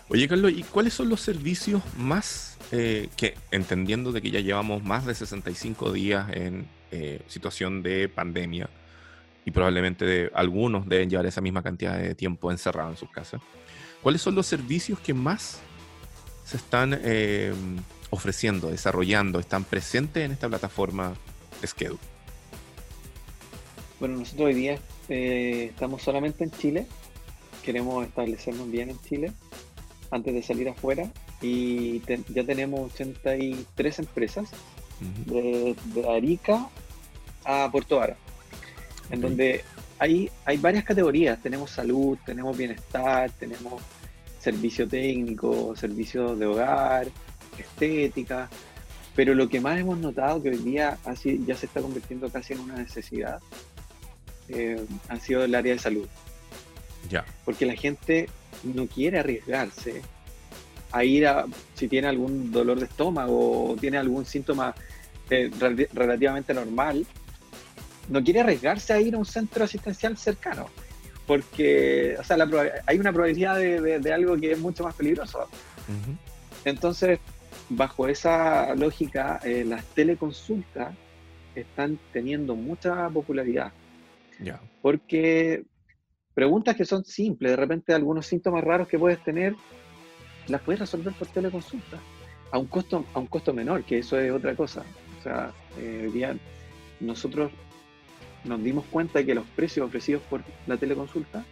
Oye, 0.09 0.27
Carlos, 0.27 0.53
¿y 0.53 0.63
cuáles 0.63 0.95
son 0.95 1.11
los 1.11 1.21
servicios 1.21 1.83
más 1.97 2.57
eh, 2.73 3.11
que, 3.17 3.35
entendiendo 3.51 4.13
de 4.13 4.23
que 4.23 4.31
ya 4.31 4.41
llevamos 4.41 4.83
más 4.83 5.05
de 5.05 5.15
65 5.15 5.93
días 5.93 6.31
en 6.33 6.67
eh, 6.91 7.21
situación 7.29 7.83
de 7.83 8.09
pandemia 8.09 8.71
y 9.49 9.51
probablemente 9.51 10.31
algunos 10.35 10.87
deben 10.87 11.09
llevar 11.09 11.25
esa 11.25 11.41
misma 11.41 11.63
cantidad 11.63 11.97
de 11.97 12.15
tiempo 12.15 12.53
encerrado 12.53 12.91
en 12.91 12.99
sus 12.99 13.11
casas, 13.11 13.41
¿cuáles 14.03 14.21
son 14.21 14.35
los 14.35 14.47
servicios 14.47 15.01
que 15.01 15.15
más 15.15 15.61
se 16.45 16.59
están 16.59 17.01
eh, 17.03 17.55
ofreciendo, 18.11 18.71
desarrollando, 18.71 19.41
están 19.41 19.65
presentes 19.65 20.23
en 20.23 20.33
esta 20.33 20.51
plataforma 20.51 21.15
Schedule? 21.65 21.99
Bueno, 23.99 24.19
nosotros 24.19 24.49
hoy 24.49 24.55
día 24.55 24.79
eh, 25.09 25.69
estamos 25.71 26.03
solamente 26.03 26.45
en 26.45 26.51
Chile, 26.51 26.87
queremos 27.65 28.07
establecernos 28.07 28.71
bien 28.71 28.91
en 28.91 29.01
Chile 29.01 29.33
antes 30.11 30.35
de 30.35 30.43
salir 30.43 30.69
afuera. 30.69 31.11
Y 31.41 32.03
ya 32.29 32.45
tenemos 32.45 32.93
83 32.93 33.99
empresas 34.01 34.51
de, 35.25 35.75
Arica 36.07 36.69
a 37.45 37.71
Puerto 37.73 37.97
Vara, 37.97 38.17
en 39.11 39.21
donde 39.21 39.65
hay, 39.99 40.31
hay 40.45 40.57
varias 40.59 40.85
categorías, 40.85 41.41
tenemos 41.43 41.71
salud, 41.71 42.19
tenemos 42.25 42.57
bienestar, 42.57 43.31
tenemos 43.33 43.83
servicio 44.39 44.87
técnico, 44.87 45.75
servicio 45.77 46.37
de 46.37 46.47
hogar, 46.47 47.09
estética, 47.59 48.49
pero 49.17 49.35
lo 49.35 49.49
que 49.49 49.61
más 49.61 49.79
hemos 49.79 49.99
notado 49.99 50.43
que 50.43 50.51
hoy 50.51 50.59
día 50.59 50.99
así 51.05 51.43
ya 51.47 51.57
se 51.57 51.67
está 51.67 51.81
convirtiendo 51.81 52.31
casi 52.31 52.53
en 52.53 52.61
una 52.61 52.77
necesidad 52.77 53.41
eh, 54.49 54.85
han 55.09 55.21
sido 55.21 55.45
el 55.45 55.55
área 55.55 55.73
de 55.73 55.79
salud. 55.79 56.07
Ya. 57.11 57.25
Porque 57.45 57.67
la 57.67 57.75
gente 57.75 58.29
no 58.63 58.87
quiere 58.87 59.19
arriesgarse 59.19 60.03
a 60.93 61.05
ir 61.05 61.27
a, 61.27 61.47
si 61.75 61.89
tiene 61.89 62.09
algún 62.09 62.51
dolor 62.51 62.79
de 62.79 62.87
estómago 62.87 63.73
o 63.73 63.77
tiene 63.77 63.99
algún 63.99 64.25
síntoma 64.25 64.75
eh, 65.31 65.51
relativamente 65.93 66.55
normal, 66.55 67.07
no 68.09 68.23
quiere 68.23 68.41
arriesgarse 68.41 68.93
a 68.93 69.01
ir 69.01 69.15
a 69.15 69.19
un 69.19 69.27
centro 69.27 69.65
asistencial 69.65 70.17
cercano. 70.17 70.67
Porque, 71.27 72.17
o 72.19 72.25
sea, 72.25 72.37
hay 72.87 72.99
una 72.99 73.13
probabilidad 73.13 73.57
de, 73.59 74.13
algo 74.13 74.37
que 74.37 74.53
es 74.53 74.59
mucho 74.59 74.85
más 74.85 74.95
peligroso. 74.95 75.47
Entonces, 76.65 77.21
bajo 77.69 78.09
esa 78.09 78.75
lógica, 78.75 79.41
eh, 79.45 79.65
las 79.67 79.85
teleconsultas 79.87 80.95
están 81.55 81.99
teniendo 82.13 82.55
mucha 82.57 83.09
popularidad. 83.11 83.73
Porque 84.81 85.65
preguntas 86.33 86.77
que 86.77 86.85
son 86.85 87.05
simples, 87.05 87.53
de 87.53 87.57
repente 87.57 87.93
algunos 87.93 88.27
síntomas 88.27 88.65
raros 88.65 88.89
que 88.89 88.99
puedes 88.99 89.23
tener, 89.23 89.55
las 90.47 90.63
puedes 90.63 90.81
resolver 90.81 91.13
por 91.13 91.27
teleconsulta, 91.29 91.99
a 92.53 92.59
un 92.59 92.67
costo, 92.67 93.05
a 93.13 93.19
un 93.19 93.27
costo 93.27 93.53
menor, 93.53 93.85
que 93.85 93.99
eso 93.99 94.19
es 94.19 94.31
otra 94.31 94.55
cosa. 94.55 94.83
O 95.19 95.23
sea, 95.23 95.53
eh, 95.79 96.39
nosotros 97.01 97.51
nos 98.45 98.63
dimos 98.63 98.85
cuenta 98.91 99.19
de 99.19 99.27
que 99.27 99.35
los 99.35 99.45
precios 99.57 99.87
ofrecidos 99.87 100.23
por 100.29 100.43
la 100.67 100.77
teleconsulta 100.77 101.45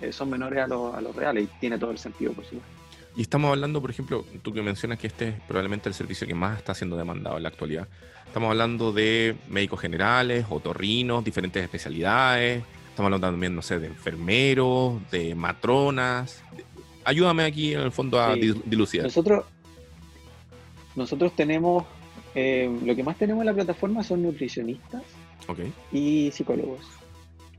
eh, 0.00 0.12
son 0.12 0.30
menores 0.30 0.58
a, 0.60 0.64
a 0.64 1.00
los 1.00 1.16
reales 1.16 1.44
y 1.44 1.60
tiene 1.60 1.78
todo 1.78 1.90
el 1.90 1.98
sentido, 1.98 2.32
por 2.32 2.44
supuesto. 2.44 2.68
Y 3.16 3.22
estamos 3.22 3.50
hablando, 3.50 3.80
por 3.80 3.90
ejemplo, 3.90 4.24
tú 4.42 4.52
que 4.52 4.60
mencionas 4.60 4.98
que 4.98 5.06
este 5.06 5.28
es 5.28 5.40
probablemente 5.42 5.88
el 5.88 5.94
servicio 5.94 6.26
que 6.26 6.34
más 6.34 6.58
está 6.58 6.74
siendo 6.74 6.96
demandado 6.96 7.36
en 7.36 7.44
la 7.44 7.48
actualidad. 7.48 7.86
Estamos 8.26 8.50
hablando 8.50 8.92
de 8.92 9.36
médicos 9.48 9.80
generales, 9.80 10.46
otorrinos, 10.50 11.22
diferentes 11.22 11.62
especialidades. 11.62 12.64
Estamos 12.88 13.06
hablando 13.06 13.28
también, 13.28 13.54
no 13.54 13.62
sé, 13.62 13.78
de 13.78 13.86
enfermeros, 13.86 15.00
de 15.12 15.36
matronas. 15.36 16.42
Ayúdame 17.04 17.44
aquí 17.44 17.74
en 17.74 17.82
el 17.82 17.92
fondo 17.92 18.20
a 18.20 18.34
dilucidar. 18.34 19.06
Nosotros, 19.06 19.44
nosotros 20.96 21.36
tenemos, 21.36 21.84
eh, 22.34 22.68
lo 22.84 22.96
que 22.96 23.04
más 23.04 23.16
tenemos 23.16 23.42
en 23.42 23.46
la 23.46 23.54
plataforma 23.54 24.02
son 24.02 24.22
nutricionistas 24.22 25.02
y 25.92 26.30
psicólogos. 26.32 26.86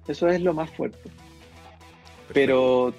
Eso 0.08 0.28
es 0.28 0.42
lo 0.42 0.54
más 0.54 0.70
fuerte. 0.72 1.10
Pero 2.34 2.94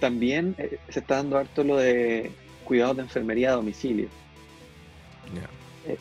también 0.00 0.54
eh, 0.58 0.78
se 0.88 1.00
está 1.00 1.16
dando 1.16 1.38
harto 1.38 1.64
lo 1.64 1.76
de 1.76 2.30
cuidados 2.64 2.96
de 2.96 3.02
enfermería 3.02 3.50
a 3.50 3.56
domicilio. 3.56 4.08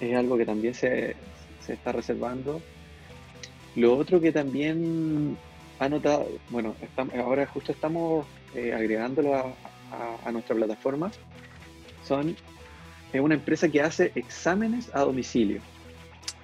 Es, 0.02 0.16
algo 0.16 0.38
que 0.38 0.46
también 0.46 0.74
se, 0.74 1.16
está 1.68 1.92
reservando. 1.92 2.62
Lo 3.76 3.96
otro 3.96 4.20
que 4.20 4.32
también 4.32 5.38
ha 5.80 5.88
notado, 5.88 6.28
bueno, 6.50 6.76
ahora 7.18 7.46
justo 7.46 7.72
estamos 7.72 8.26
eh, 8.56 8.74
agregándolo 8.74 9.36
a, 9.36 10.32
nuestra 10.32 10.56
plataforma, 10.56 11.12
son 12.04 12.36
es 13.14 13.22
una 13.22 13.36
empresa 13.36 13.70
que 13.70 13.82
hace 13.82 14.12
exámenes 14.16 14.94
a 14.94 15.02
domicilio. 15.02 15.62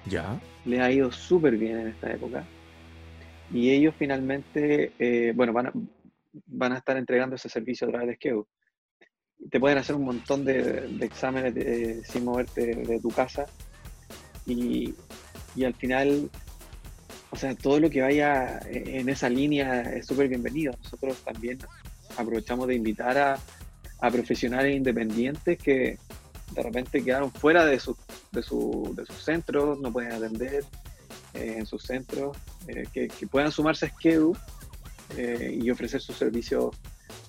Ya. 0.06 0.40
Le 0.64 0.80
ha 0.80 0.90
ido 0.90 1.10
súper 1.12 1.56
bien 1.56 1.78
en 1.80 1.88
esta 1.88 2.12
época. 2.12 2.44
Y 3.52 3.70
ellos 3.70 3.94
finalmente, 3.98 4.92
eh, 4.98 5.32
bueno, 5.34 5.52
van 5.52 5.66
a, 5.68 5.72
van 6.46 6.72
a 6.72 6.78
estar 6.78 6.96
entregando 6.96 7.36
ese 7.36 7.48
servicio 7.48 7.86
a 7.86 7.90
través 7.90 8.08
de 8.08 8.14
Skeu. 8.16 8.46
Te 9.50 9.60
pueden 9.60 9.78
hacer 9.78 9.96
un 9.96 10.04
montón 10.04 10.44
de, 10.44 10.96
exámenes 11.00 12.06
sin 12.08 12.24
moverte 12.24 12.74
de, 12.74 13.00
tu 13.00 13.08
casa 13.08 13.46
y, 14.46 14.94
al 15.64 15.74
final, 15.74 16.30
o 17.30 17.36
sea, 17.36 17.54
todo 17.54 17.80
lo 17.80 17.90
que 17.90 18.00
vaya 18.00 18.60
en 18.66 19.08
esa 19.08 19.28
línea 19.28 19.82
es 19.82 20.06
súper 20.06 20.28
bienvenido. 20.28 20.72
Nosotros 20.82 21.22
también 21.24 21.58
aprovechamos 22.16 22.68
de 22.68 22.74
invitar 22.74 23.18
a, 23.18 23.38
profesionales 24.10 24.76
independientes 24.76 25.56
que 25.56 25.96
de 26.54 26.62
repente 26.62 27.02
quedaron 27.02 27.32
fuera 27.32 27.64
de, 27.64 27.78
su, 27.80 27.96
de, 28.32 28.42
sus 28.42 29.22
centros, 29.22 29.80
no 29.80 29.92
pueden 29.92 30.12
atender 30.12 30.64
eh, 31.34 31.56
en 31.58 31.66
sus 31.66 31.82
centros, 31.82 32.36
eh, 32.68 32.84
que, 32.92 33.08
que, 33.08 33.26
puedan 33.26 33.50
sumarse 33.50 33.86
a 33.86 33.88
Skedu 33.88 34.36
eh, 35.16 35.58
y 35.60 35.70
ofrecer 35.70 36.00
su 36.00 36.12
servicio 36.12 36.70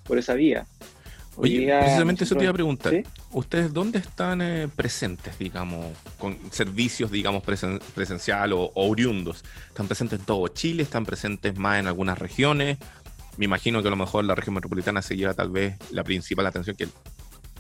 por 0.06 0.18
esa 0.18 0.34
vía. 0.34 0.66
Oye, 1.38 1.68
precisamente 1.80 2.24
eso 2.24 2.36
te 2.36 2.44
iba 2.44 2.52
a 2.52 2.54
preguntar. 2.54 3.04
¿Ustedes 3.32 3.74
dónde 3.74 4.00
están 4.00 4.42
eh, 4.42 4.70
presentes, 4.74 5.38
digamos, 5.38 5.86
con 6.18 6.38
servicios, 6.52 7.12
digamos, 7.12 7.44
presencial 7.44 8.54
o, 8.54 8.72
oriundos? 8.76 9.44
¿Están 9.68 9.88
presentes 9.88 10.20
en 10.20 10.26
todo 10.26 10.48
Chile? 10.48 10.84
¿Están 10.84 11.06
presentes 11.06 11.58
más 11.58 11.80
en 11.80 11.88
algunas 11.88 12.18
regiones? 12.18 12.78
Me 13.38 13.46
imagino 13.46 13.82
que 13.82 13.90
a 13.90 13.92
lo 13.92 13.98
mejor 13.98 14.24
la 14.24 14.34
región 14.34 14.56
metropolitana 14.56 15.02
se 15.02 15.18
lleva 15.18 15.34
tal 15.34 15.50
vez 15.50 15.76
la 15.92 16.06
principal 16.06 16.46
atención 16.46 16.78
que 16.78 16.88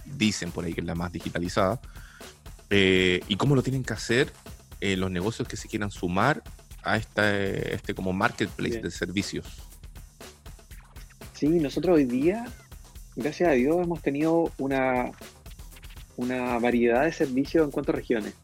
dicen 0.05 0.51
por 0.51 0.65
ahí 0.65 0.73
que 0.73 0.81
es 0.81 0.87
la 0.87 0.95
más 0.95 1.11
digitalizada. 1.11 1.79
Eh, 2.69 3.21
¿Y 3.27 3.35
cómo 3.35 3.55
lo 3.55 3.63
tienen 3.63 3.83
que 3.83 3.93
hacer 3.93 4.31
los 4.81 5.09
negocios 5.09 5.47
que 5.47 5.57
se 5.57 5.67
quieran 5.67 5.89
sumar 5.89 6.43
a 6.83 6.97
este, 6.97 7.73
este 7.73 7.95
como 7.95 8.13
marketplace 8.13 8.79
de 8.79 8.91
servicios? 8.91 9.45
Sí, 11.33 11.47
nosotros 11.47 11.97
hoy 11.97 12.05
día, 12.05 12.45
gracias 13.15 13.49
a 13.49 13.53
Dios, 13.53 13.83
hemos 13.83 14.01
tenido 14.01 14.53
una, 14.57 15.11
una 16.15 16.57
variedad 16.59 17.03
de 17.03 17.11
servicios 17.11 17.65
en 17.65 17.71
cuanto 17.71 17.91
a 17.91 17.95
regiones. 17.95 18.35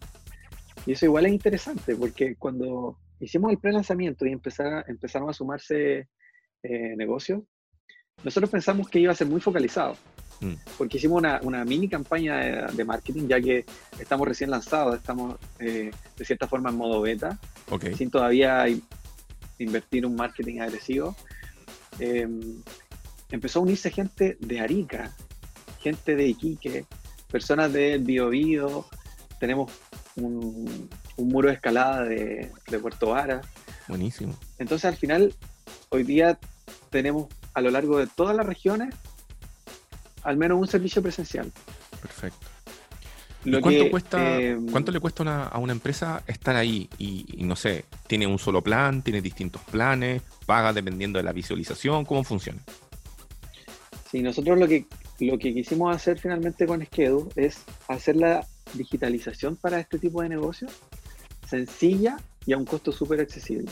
Y 0.85 0.93
eso 0.93 1.05
igual 1.05 1.27
es 1.27 1.31
interesante, 1.31 1.95
porque 1.95 2.35
cuando 2.35 2.97
hicimos 3.19 3.51
el 3.51 3.59
pre-lanzamiento 3.59 4.25
y 4.25 4.31
empezaron 4.31 5.29
a 5.29 5.33
sumarse 5.33 6.09
eh, 6.63 6.95
negocios, 6.97 7.43
nosotros 8.23 8.49
pensamos 8.49 8.89
que 8.89 8.99
iba 8.99 9.11
a 9.11 9.15
ser 9.15 9.27
muy 9.27 9.39
focalizado, 9.39 9.95
mm. 10.41 10.53
porque 10.77 10.97
hicimos 10.97 11.23
una, 11.41 11.65
mini 11.65 11.87
campaña 11.87 12.67
de, 12.67 12.85
marketing, 12.85 13.27
ya 13.27 13.39
que 13.39 13.65
estamos 13.99 14.27
recién 14.27 14.49
lanzados, 14.49 14.95
estamos 14.95 15.37
eh, 15.59 15.91
de 16.17 16.25
cierta 16.25 16.47
forma 16.47 16.69
en 16.69 16.77
modo 16.77 17.01
beta, 17.01 17.39
sin 17.95 18.09
todavía 18.11 18.65
invertir 19.59 20.05
un 20.05 20.15
marketing 20.15 20.59
agresivo. 20.59 21.15
Em, 21.99 22.61
empezó 23.29 23.59
a 23.59 23.61
unirse 23.61 23.91
gente 23.91 24.37
de 24.39 24.59
Arica, 24.59 25.15
gente 25.79 26.15
de 26.15 26.27
Iquique, 26.27 26.85
personas 27.31 27.71
de 27.71 27.97
Biobío, 27.97 28.85
tenemos 29.39 29.71
un, 30.15 30.89
muro 31.17 31.49
de 31.49 31.55
escalada 31.55 32.03
de, 32.03 32.51
Puerto 32.81 33.11
Vara. 33.11 33.41
Buenísimo. 33.87 34.35
Entonces 34.57 34.85
al 34.85 34.95
final, 34.95 35.35
hoy 35.89 36.03
día 36.03 36.39
tenemos 36.89 37.27
a 37.53 37.61
lo 37.61 37.69
largo 37.71 37.97
de 37.99 38.07
todas 38.07 38.35
las 38.35 38.45
regiones 38.45 38.93
al 40.23 40.37
menos 40.37 40.59
un 40.59 40.67
servicio 40.67 41.01
presencial. 41.01 41.51
Perfecto. 42.01 42.47
cuánto, 43.61 43.89
cuesta, 43.91 44.39
eh, 44.39 44.59
¿Cuánto 44.71 44.91
le 44.91 44.99
cuesta 44.99 45.47
a 45.47 45.57
una 45.57 45.73
empresa 45.73 46.23
estar 46.27 46.55
ahí? 46.55 46.89
Y, 46.97 47.25
y, 47.37 47.43
no 47.43 47.55
sé, 47.55 47.85
¿tiene 48.07 48.27
un 48.27 48.39
solo 48.39 48.61
plan? 48.61 49.01
¿Tiene 49.01 49.21
distintos 49.21 49.61
planes? 49.63 50.21
¿Paga 50.45 50.73
dependiendo 50.73 51.17
de 51.17 51.23
la 51.23 51.33
visualización? 51.33 52.05
¿Cómo 52.05 52.23
funciona? 52.23 52.59
Sí, 54.11 54.21
nosotros 54.21 54.59
lo 54.59 54.67
que, 54.67 54.85
lo 55.19 55.37
que 55.37 55.53
quisimos 55.53 55.95
hacer 55.95 56.19
finalmente 56.19 56.65
con 56.65 56.85
Skedu 56.85 57.29
es 57.35 57.63
hacer 57.87 58.17
la 58.17 58.45
digitalización 58.73 59.55
para 59.55 59.79
este 59.79 59.99
tipo 59.99 60.21
de 60.21 60.29
negocio 60.29 60.67
sencilla 61.51 62.17
y 62.45 62.53
a 62.53 62.57
un 62.57 62.65
costo 62.65 62.91
súper 62.91 63.19
accesible. 63.19 63.69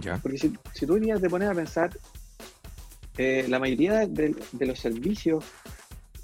Ya. 0.00 0.18
Porque 0.18 0.38
si, 0.38 0.52
si, 0.72 0.86
tú 0.86 0.98
te 0.98 1.30
pones 1.30 1.48
a 1.48 1.54
pensar, 1.54 1.90
eh, 3.16 3.46
la 3.48 3.58
mayoría 3.58 4.06
de, 4.06 4.34
los 4.60 4.78
servicios 4.78 5.44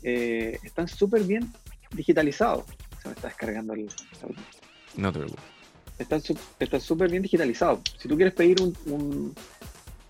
eh, 0.03 0.59
están 0.63 0.89
súper 0.89 1.23
bien 1.23 1.53
digitalizados. 1.93 2.65
Se 3.03 3.09
me 3.09 3.15
está 3.15 3.29
descargando 3.29 3.75
el... 3.75 3.89
No 4.97 5.13
te 5.13 5.19
preocupes. 5.19 5.45
Están 5.99 6.81
súper 6.81 7.11
bien 7.11 7.23
digitalizados. 7.23 7.81
Si 7.99 8.09
tú 8.09 8.17
quieres 8.17 8.35
pedir 8.35 8.61
un, 8.63 9.35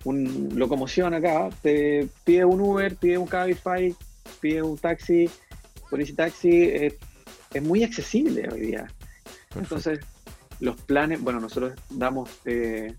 un 0.05 0.49
locomoción 0.55 1.15
acá, 1.15 1.51
te 1.63 2.09
pide 2.25 2.45
un 2.45 2.61
Uber, 2.61 2.95
pide 2.97 3.19
un 3.19 3.27
Cabify, 3.27 3.95
pide 4.41 4.63
un 4.63 4.79
taxi, 4.79 5.29
por 5.89 6.01
ese 6.01 6.13
taxi, 6.13 6.71
es 7.53 7.63
muy 7.63 7.83
accesible 7.83 8.49
hoy 8.53 8.61
día. 8.61 8.87
Entonces, 9.57 10.01
los 10.61 10.81
planes, 10.83 11.21
bueno, 11.21 11.41
nosotros 11.41 11.73
damos 11.91 12.31
eh, 12.45 12.95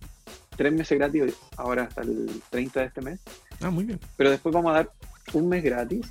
tres 0.58 0.74
meses 0.74 0.98
gratis 0.98 1.34
ahora 1.58 1.84
hasta 1.84 2.02
el 2.02 2.42
30 2.50 2.80
de 2.80 2.86
este 2.88 3.02
mes. 3.02 3.20
Ah, 3.62 3.70
muy 3.70 3.86
bien. 3.86 4.00
Pero 4.18 4.32
después 4.32 4.54
vamos 4.54 4.72
a 4.72 4.76
dar 4.76 4.92
un 5.34 5.48
mes 5.48 5.64
gratis 5.64 6.06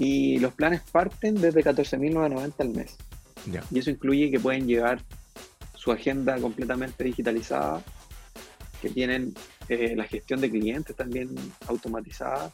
y 0.00 0.38
los 0.38 0.54
planes 0.54 0.80
parten 0.90 1.34
desde 1.34 1.62
14.990 1.62 2.54
al 2.58 2.70
mes. 2.70 2.96
Y 3.70 3.78
eso 3.78 3.90
incluye 3.90 4.30
que 4.30 4.40
pueden 4.40 4.66
llevar 4.66 5.02
su 5.74 5.92
agenda 5.92 6.40
completamente 6.40 7.04
digitalizada, 7.04 7.82
que 8.80 8.88
tienen 8.88 9.34
eh, 9.68 9.94
la 9.94 10.04
gestión 10.04 10.40
de 10.40 10.50
clientes 10.50 10.96
también 10.96 11.34
automatizada. 11.68 12.50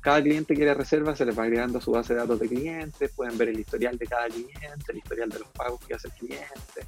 Cada 0.00 0.22
cliente 0.22 0.54
que 0.54 0.64
le 0.64 0.72
reserva 0.72 1.16
se 1.16 1.24
les 1.24 1.36
va 1.36 1.42
agregando 1.42 1.78
a 1.78 1.80
su 1.80 1.90
base 1.90 2.14
de 2.14 2.20
datos 2.20 2.38
de 2.38 2.48
clientes, 2.48 3.10
pueden 3.10 3.36
ver 3.36 3.48
el 3.48 3.58
historial 3.58 3.98
de 3.98 4.06
cada 4.06 4.28
cliente, 4.28 4.92
el 4.92 4.98
historial 4.98 5.30
de 5.30 5.40
los 5.40 5.48
pagos 5.48 5.80
que 5.84 5.94
hace 5.94 6.08
el 6.08 6.14
cliente. 6.14 6.86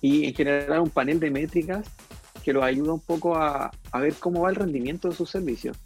Y 0.00 0.26
en 0.26 0.34
general 0.34 0.80
un 0.80 0.90
panel 0.90 1.20
de 1.20 1.30
métricas 1.30 1.86
que 2.42 2.52
los 2.52 2.64
ayuda 2.64 2.92
un 2.92 3.00
poco 3.00 3.36
a, 3.36 3.70
a 3.92 4.00
ver 4.00 4.14
cómo 4.14 4.40
va 4.42 4.50
el 4.50 4.56
rendimiento 4.56 5.08
de 5.08 5.14
sus 5.14 5.30
servicios. 5.30 5.76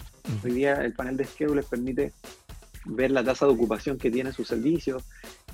Hoy 0.43 0.53
día 0.53 0.75
el 0.85 0.95
panel 0.95 1.19
de 1.19 1.25
schedule 1.25 1.57
les 1.57 1.67
permite 1.67 2.13
ver 2.89 3.11
la 3.11 3.23
tasa 3.23 3.47
de 3.47 3.53
ocupación 3.53 3.99
que 3.99 4.11
tiene 4.11 4.33
su 4.33 4.45
servicio, 4.45 5.03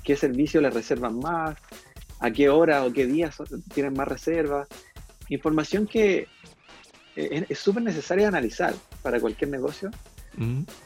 qué 0.03 0.15
servicio 0.15 0.61
les 0.61 0.73
reservan 0.73 1.19
más, 1.19 1.57
a 2.19 2.31
qué 2.31 2.49
hora 2.49 2.83
o 2.85 2.93
qué 2.93 3.05
días 3.05 3.35
tienen 3.73 3.93
más 3.93 4.07
reservas. 4.07 4.67
Información 5.29 5.87
que 5.87 6.27
es 7.15 7.59
súper 7.59 7.83
necesaria 7.83 8.27
analizar 8.27 8.73
para 9.01 9.19
cualquier 9.19 9.49
negocio. 9.49 9.91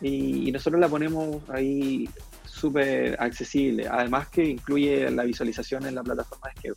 Y, 0.02 0.52
nosotros 0.52 0.80
la 0.80 0.88
ponemos 0.88 1.42
ahí 1.50 2.08
súper 2.46 3.20
accesible, 3.20 3.88
además 3.88 4.28
que 4.28 4.46
incluye 4.46 5.10
la 5.10 5.24
visualización 5.24 5.86
en 5.86 5.96
la 5.96 6.04
plataforma 6.04 6.50
de 6.50 6.60
Skew. 6.60 6.76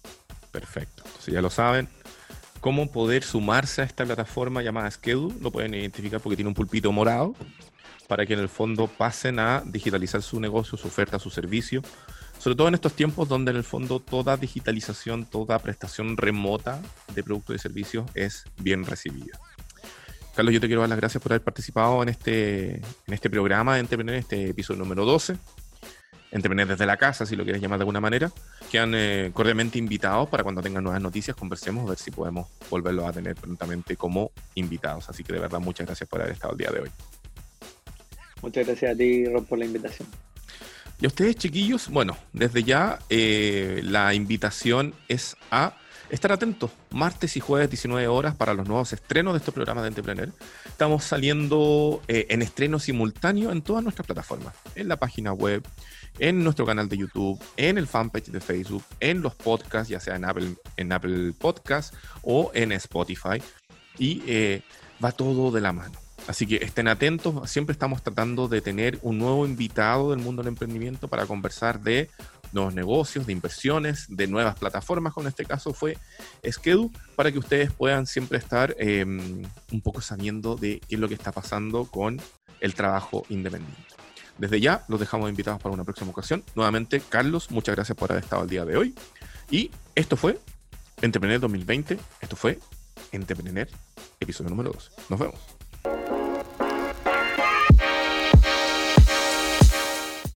Perfecto, 0.50 1.02
entonces 1.04 1.34
ya 1.34 1.42
lo 1.42 1.50
saben, 1.50 1.88
cómo 2.60 2.90
poder 2.90 3.24
sumarse 3.24 3.82
a 3.82 3.84
esta 3.84 4.04
plataforma 4.06 4.62
llamada 4.62 4.90
Schedule, 4.90 5.34
lo 5.40 5.50
pueden 5.50 5.74
identificar 5.74 6.20
porque 6.20 6.36
tiene 6.36 6.48
un 6.48 6.54
pulpito 6.54 6.92
morado, 6.92 7.34
para 8.08 8.26
que 8.26 8.34
en 8.34 8.40
el 8.40 8.48
fondo 8.48 8.86
pasen 8.86 9.38
a 9.38 9.62
digitalizar 9.64 10.22
su 10.22 10.40
negocio, 10.40 10.76
su 10.78 10.88
oferta, 10.88 11.18
su 11.18 11.30
servicio, 11.30 11.82
sobre 12.38 12.56
todo 12.56 12.68
en 12.68 12.74
estos 12.74 12.94
tiempos 12.94 13.28
donde 13.28 13.52
en 13.52 13.56
el 13.56 13.64
fondo 13.64 14.00
toda 14.00 14.36
digitalización, 14.36 15.26
toda 15.26 15.58
prestación 15.60 16.16
remota 16.16 16.80
de 17.14 17.22
productos 17.22 17.56
y 17.56 17.58
servicios 17.58 18.10
es 18.14 18.44
bien 18.58 18.84
recibida. 18.84 19.38
Carlos, 20.34 20.54
yo 20.54 20.60
te 20.60 20.66
quiero 20.66 20.80
dar 20.80 20.88
las 20.88 20.98
gracias 20.98 21.22
por 21.22 21.32
haber 21.32 21.42
participado 21.42 22.02
en 22.02 22.08
este, 22.08 22.76
en 22.76 23.14
este 23.14 23.28
programa 23.28 23.74
de 23.74 23.80
Entrepreneur, 23.80 24.16
este 24.16 24.48
episodio 24.48 24.80
número 24.80 25.04
12. 25.04 25.36
Entrepreneur 26.30 26.66
desde 26.66 26.86
la 26.86 26.96
casa, 26.96 27.26
si 27.26 27.36
lo 27.36 27.44
quieres 27.44 27.60
llamar 27.60 27.78
de 27.78 27.82
alguna 27.82 28.00
manera. 28.00 28.32
Quedan 28.70 28.92
eh, 28.94 29.30
cordialmente 29.34 29.78
invitados 29.78 30.30
para 30.30 30.42
cuando 30.42 30.62
tengan 30.62 30.82
nuevas 30.82 31.02
noticias, 31.02 31.36
conversemos, 31.36 31.84
a 31.84 31.90
ver 31.90 31.98
si 31.98 32.10
podemos 32.10 32.48
volverlos 32.70 33.04
a 33.04 33.12
tener 33.12 33.34
prontamente 33.34 33.96
como 33.96 34.32
invitados. 34.54 35.10
Así 35.10 35.22
que 35.22 35.34
de 35.34 35.40
verdad, 35.40 35.60
muchas 35.60 35.86
gracias 35.86 36.08
por 36.08 36.22
haber 36.22 36.32
estado 36.32 36.54
el 36.54 36.58
día 36.58 36.70
de 36.70 36.80
hoy. 36.80 36.90
Muchas 38.42 38.66
gracias 38.66 38.92
a 38.92 38.96
ti, 38.96 39.24
Rob, 39.26 39.46
por 39.46 39.58
la 39.58 39.64
invitación. 39.64 40.08
Y 41.00 41.06
a 41.06 41.08
ustedes, 41.08 41.36
chiquillos, 41.36 41.88
bueno, 41.88 42.16
desde 42.32 42.62
ya 42.62 42.98
eh, 43.10 43.80
la 43.84 44.14
invitación 44.14 44.94
es 45.08 45.36
a 45.50 45.76
estar 46.10 46.30
atentos 46.30 46.70
martes 46.90 47.36
y 47.36 47.40
jueves 47.40 47.70
19 47.70 48.06
horas 48.06 48.36
para 48.36 48.52
los 48.52 48.68
nuevos 48.68 48.92
estrenos 48.92 49.32
de 49.32 49.38
este 49.38 49.50
programa 49.50 49.82
de 49.82 49.88
Entrepreneur. 49.88 50.28
Estamos 50.66 51.04
saliendo 51.04 52.02
eh, 52.06 52.26
en 52.28 52.42
estreno 52.42 52.78
simultáneo 52.78 53.50
en 53.50 53.62
todas 53.62 53.82
nuestras 53.82 54.06
plataformas, 54.06 54.54
en 54.74 54.88
la 54.88 54.98
página 54.98 55.32
web, 55.32 55.66
en 56.18 56.44
nuestro 56.44 56.66
canal 56.66 56.88
de 56.88 56.98
YouTube, 56.98 57.42
en 57.56 57.78
el 57.78 57.86
fanpage 57.86 58.26
de 58.26 58.40
Facebook, 58.40 58.84
en 59.00 59.22
los 59.22 59.34
podcasts, 59.34 59.88
ya 59.88 60.00
sea 60.00 60.16
en 60.16 60.24
Apple, 60.24 60.54
en 60.76 60.92
Apple 60.92 61.32
Podcasts 61.32 61.96
o 62.22 62.50
en 62.54 62.72
Spotify. 62.72 63.42
Y 63.98 64.22
eh, 64.26 64.62
va 65.02 65.12
todo 65.12 65.50
de 65.50 65.62
la 65.62 65.72
mano. 65.72 65.98
Así 66.28 66.46
que 66.46 66.56
estén 66.56 66.88
atentos, 66.88 67.50
siempre 67.50 67.72
estamos 67.72 68.02
tratando 68.02 68.46
de 68.48 68.60
tener 68.60 68.98
un 69.02 69.18
nuevo 69.18 69.44
invitado 69.44 70.10
del 70.10 70.20
mundo 70.20 70.42
del 70.42 70.50
emprendimiento 70.50 71.08
para 71.08 71.26
conversar 71.26 71.80
de 71.80 72.08
nuevos 72.52 72.74
negocios, 72.74 73.26
de 73.26 73.32
inversiones, 73.32 74.06
de 74.08 74.26
nuevas 74.26 74.56
plataformas, 74.56 75.12
como 75.12 75.26
en 75.26 75.30
este 75.30 75.44
caso 75.44 75.72
fue 75.72 75.98
Skedu, 76.48 76.92
para 77.16 77.32
que 77.32 77.38
ustedes 77.38 77.72
puedan 77.72 78.06
siempre 78.06 78.38
estar 78.38 78.76
em, 78.78 79.42
un 79.72 79.80
poco 79.80 80.00
sabiendo 80.00 80.54
de 80.54 80.80
qué 80.88 80.94
es 80.94 81.00
lo 81.00 81.08
que 81.08 81.14
está 81.14 81.32
pasando 81.32 81.86
con 81.86 82.20
el 82.60 82.74
trabajo 82.74 83.24
independiente. 83.28 83.82
Desde 84.38 84.60
ya 84.60 84.84
los 84.88 85.00
dejamos 85.00 85.28
invitados 85.28 85.60
para 85.60 85.74
una 85.74 85.84
próxima 85.84 86.10
ocasión. 86.10 86.44
Nuevamente, 86.54 87.02
Carlos, 87.08 87.50
muchas 87.50 87.74
gracias 87.74 87.96
por 87.96 88.12
haber 88.12 88.24
estado 88.24 88.42
el 88.42 88.48
día 88.48 88.64
de 88.64 88.76
hoy. 88.76 88.94
Y 89.50 89.70
esto 89.94 90.16
fue 90.16 90.38
Entrepreneur 91.00 91.40
2020. 91.40 91.98
Esto 92.20 92.36
fue 92.36 92.58
Entrepreneur, 93.12 93.68
episodio 94.20 94.50
número 94.50 94.72
2. 94.72 94.90
Nos 95.10 95.20
vemos. 95.20 95.61